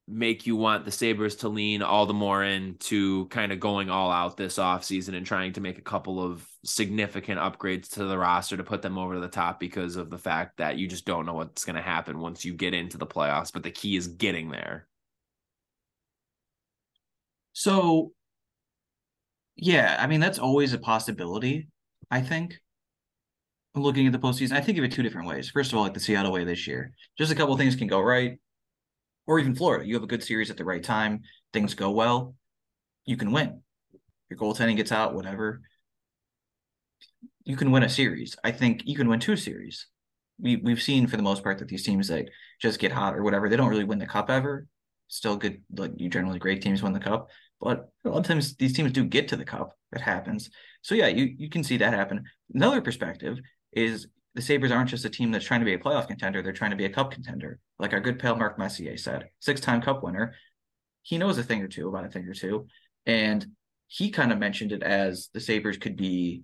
[0.10, 4.12] make you want the Sabres to lean all the more into kind of going all
[4.12, 8.58] out this offseason and trying to make a couple of significant upgrades to the roster
[8.58, 11.34] to put them over the top because of the fact that you just don't know
[11.34, 14.52] what's going to happen once you get into the playoffs, but the key is getting
[14.52, 14.86] there.
[17.54, 18.12] So,
[19.56, 21.70] yeah, I mean, that's always a possibility,
[22.12, 22.60] I think
[23.82, 25.50] looking at the postseason, I think of it two different ways.
[25.50, 28.00] First of all, like the Seattle way this year, just a couple things can go
[28.00, 28.40] right,
[29.28, 29.86] or even Florida.
[29.86, 31.22] You have a good series at the right time,
[31.54, 32.36] things go well,
[33.06, 33.62] you can win.
[34.30, 35.62] Your goaltending gets out, whatever.
[37.44, 38.36] You can win a series.
[38.44, 39.88] I think you can win two series.
[40.40, 42.30] We we've seen for the most part that these teams that
[42.60, 44.68] just get hot or whatever, they don't really win the cup ever.
[45.08, 47.30] Still good, like you generally great teams win the cup,
[47.62, 49.78] but a lot of times these teams do get to the cup.
[49.92, 50.50] That happens.
[50.82, 52.26] So yeah, you you can see that happen.
[52.54, 53.38] Another perspective
[53.76, 56.54] is the Sabres aren't just a team that's trying to be a playoff contender, they're
[56.54, 57.60] trying to be a cup contender.
[57.80, 60.36] Like our good pal Mark Messier said, six time cup winner.
[61.04, 62.68] He knows a thing or two about a thing or two.
[63.06, 63.46] And
[63.88, 66.44] he kind of mentioned it as the Sabres could be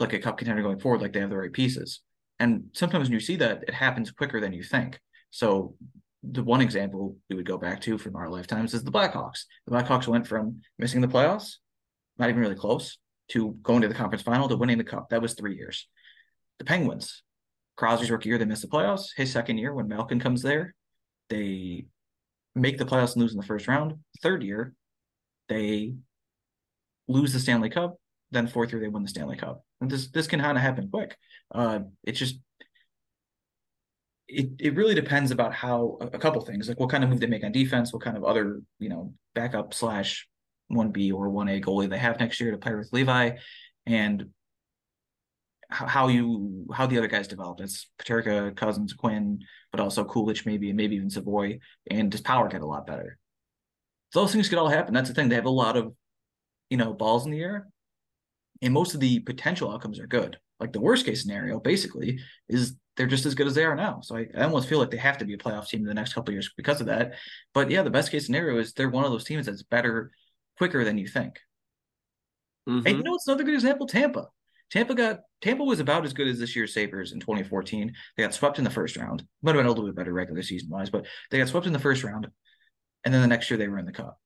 [0.00, 2.00] like a cup contender going forward, like they have the right pieces.
[2.38, 4.98] And sometimes when you see that, it happens quicker than you think.
[5.30, 5.76] So
[6.22, 9.44] the one example we would go back to from our lifetimes is the Blackhawks.
[9.66, 11.54] The Blackhawks went from missing the playoffs,
[12.18, 12.98] not even really close,
[13.28, 15.08] to going to the conference final to winning the cup.
[15.10, 15.86] That was three years
[16.58, 17.22] the Penguins.
[17.76, 19.08] Crosby's rookie year, they miss the playoffs.
[19.16, 20.74] His second year, when Malkin comes there,
[21.30, 21.86] they
[22.54, 23.94] make the playoffs and lose in the first round.
[24.22, 24.74] Third year,
[25.48, 25.94] they
[27.08, 27.96] lose the Stanley Cup.
[28.30, 29.64] Then fourth year, they win the Stanley Cup.
[29.80, 31.16] And this this can kind of happen quick.
[31.54, 32.38] Uh, it's just
[34.28, 37.26] it it really depends about how a couple things like what kind of move they
[37.26, 40.28] make on defense, what kind of other you know backup slash
[40.68, 43.32] one B or one A goalie they have next year to play with Levi,
[43.86, 44.30] and
[45.72, 47.60] how you how the other guys develop.
[47.60, 49.40] It's Peterka, Cousins, Quinn,
[49.70, 51.58] but also Kulich maybe, and maybe even Savoie.
[51.90, 53.18] and does power get a lot better?
[54.12, 54.94] those things could all happen.
[54.94, 55.28] That's the thing.
[55.28, 55.94] They have a lot of,
[56.70, 57.68] you know, balls in the air,
[58.60, 60.38] and most of the potential outcomes are good.
[60.60, 64.00] Like the worst case scenario, basically, is they're just as good as they are now.
[64.02, 65.94] So I, I almost feel like they have to be a playoff team in the
[65.94, 67.14] next couple years because of that.
[67.54, 70.12] But yeah, the best case scenario is they're one of those teams that's better
[70.58, 71.40] quicker than you think.
[72.68, 72.86] Mm-hmm.
[72.86, 73.86] And you know, it's another good example.
[73.86, 74.28] Tampa.
[74.72, 77.92] Tampa got Tampa was about as good as this year's Sabres in 2014.
[78.16, 79.22] They got swept in the first round.
[79.42, 81.74] Might have been a little bit better regular season wise, but they got swept in
[81.74, 82.28] the first round.
[83.04, 84.18] And then the next year they were in the cup.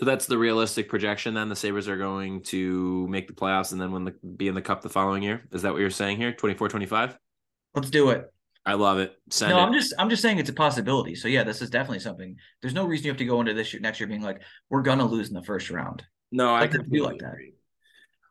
[0.00, 3.80] So that's the realistic projection then the Sabres are going to make the playoffs and
[3.80, 5.46] then win the be in the cup the following year.
[5.52, 6.32] Is that what you're saying here?
[6.32, 7.16] 24 25?
[7.74, 8.32] Let's do it.
[8.66, 9.14] I love it.
[9.30, 9.62] Send no, it.
[9.62, 11.14] I'm just I'm just saying it's a possibility.
[11.14, 12.36] So yeah, this is definitely something.
[12.60, 14.82] There's no reason you have to go into this year, next year being like, we're
[14.82, 16.02] gonna lose in the first round.
[16.32, 17.34] No, I could be like that.
[17.34, 17.54] Agree.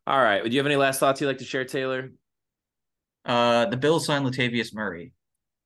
[0.09, 0.43] All right.
[0.43, 2.09] Do you have any last thoughts you'd like to share, Taylor?
[3.23, 5.13] Uh, the Bills signed Latavius Murray.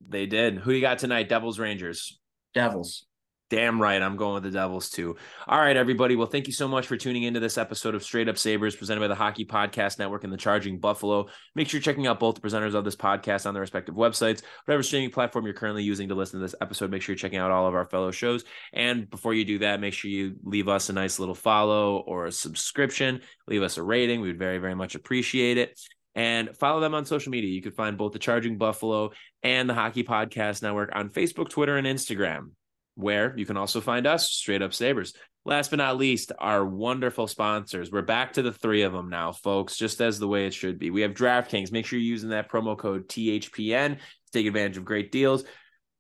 [0.06, 0.58] They did.
[0.58, 1.30] Who you got tonight?
[1.30, 2.20] Devils, Rangers.
[2.54, 3.06] Devils.
[3.54, 5.16] Damn right, I'm going with the Devils too.
[5.46, 6.16] All right, everybody.
[6.16, 9.02] Well, thank you so much for tuning into this episode of Straight Up Sabres presented
[9.02, 11.28] by the Hockey Podcast Network and the Charging Buffalo.
[11.54, 14.42] Make sure you're checking out both the presenters of this podcast on their respective websites.
[14.66, 17.38] Whatever streaming platform you're currently using to listen to this episode, make sure you're checking
[17.38, 18.44] out all of our fellow shows.
[18.74, 22.26] And before you do that, make sure you leave us a nice little follow or
[22.26, 23.22] a subscription.
[23.48, 24.22] Leave us a rating.
[24.22, 25.80] We would very, very much appreciate it
[26.16, 27.52] and follow them on social media.
[27.52, 29.12] You can find both the Charging Buffalo
[29.44, 32.54] and the Hockey Podcast Network on Facebook, Twitter, and Instagram
[32.96, 35.14] where you can also find us straight up sabres.
[35.46, 37.92] Last but not least our wonderful sponsors.
[37.92, 40.80] We're back to the three of them now folks just as the way it should
[40.80, 40.90] be.
[40.90, 41.72] We have draftkings.
[41.72, 45.44] Make sure you're using that promo code thpn to take advantage of great deals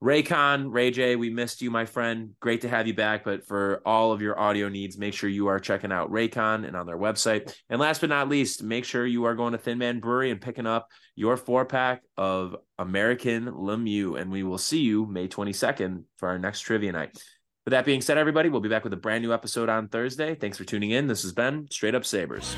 [0.04, 2.32] Raycon, Ray J, we missed you, my friend.
[2.42, 3.24] Great to have you back.
[3.24, 6.76] But for all of your audio needs, make sure you are checking out Raycon and
[6.76, 7.56] on their website.
[7.70, 10.42] And last but not least, make sure you are going to Thin Man Brewery and
[10.42, 14.20] picking up your four pack of American Lemieux.
[14.20, 17.18] And we will see you May 22nd for our next trivia night.
[17.66, 20.36] With that being said, everybody, we'll be back with a brand new episode on Thursday.
[20.36, 21.08] Thanks for tuning in.
[21.08, 22.58] This has been Straight Up Sabres.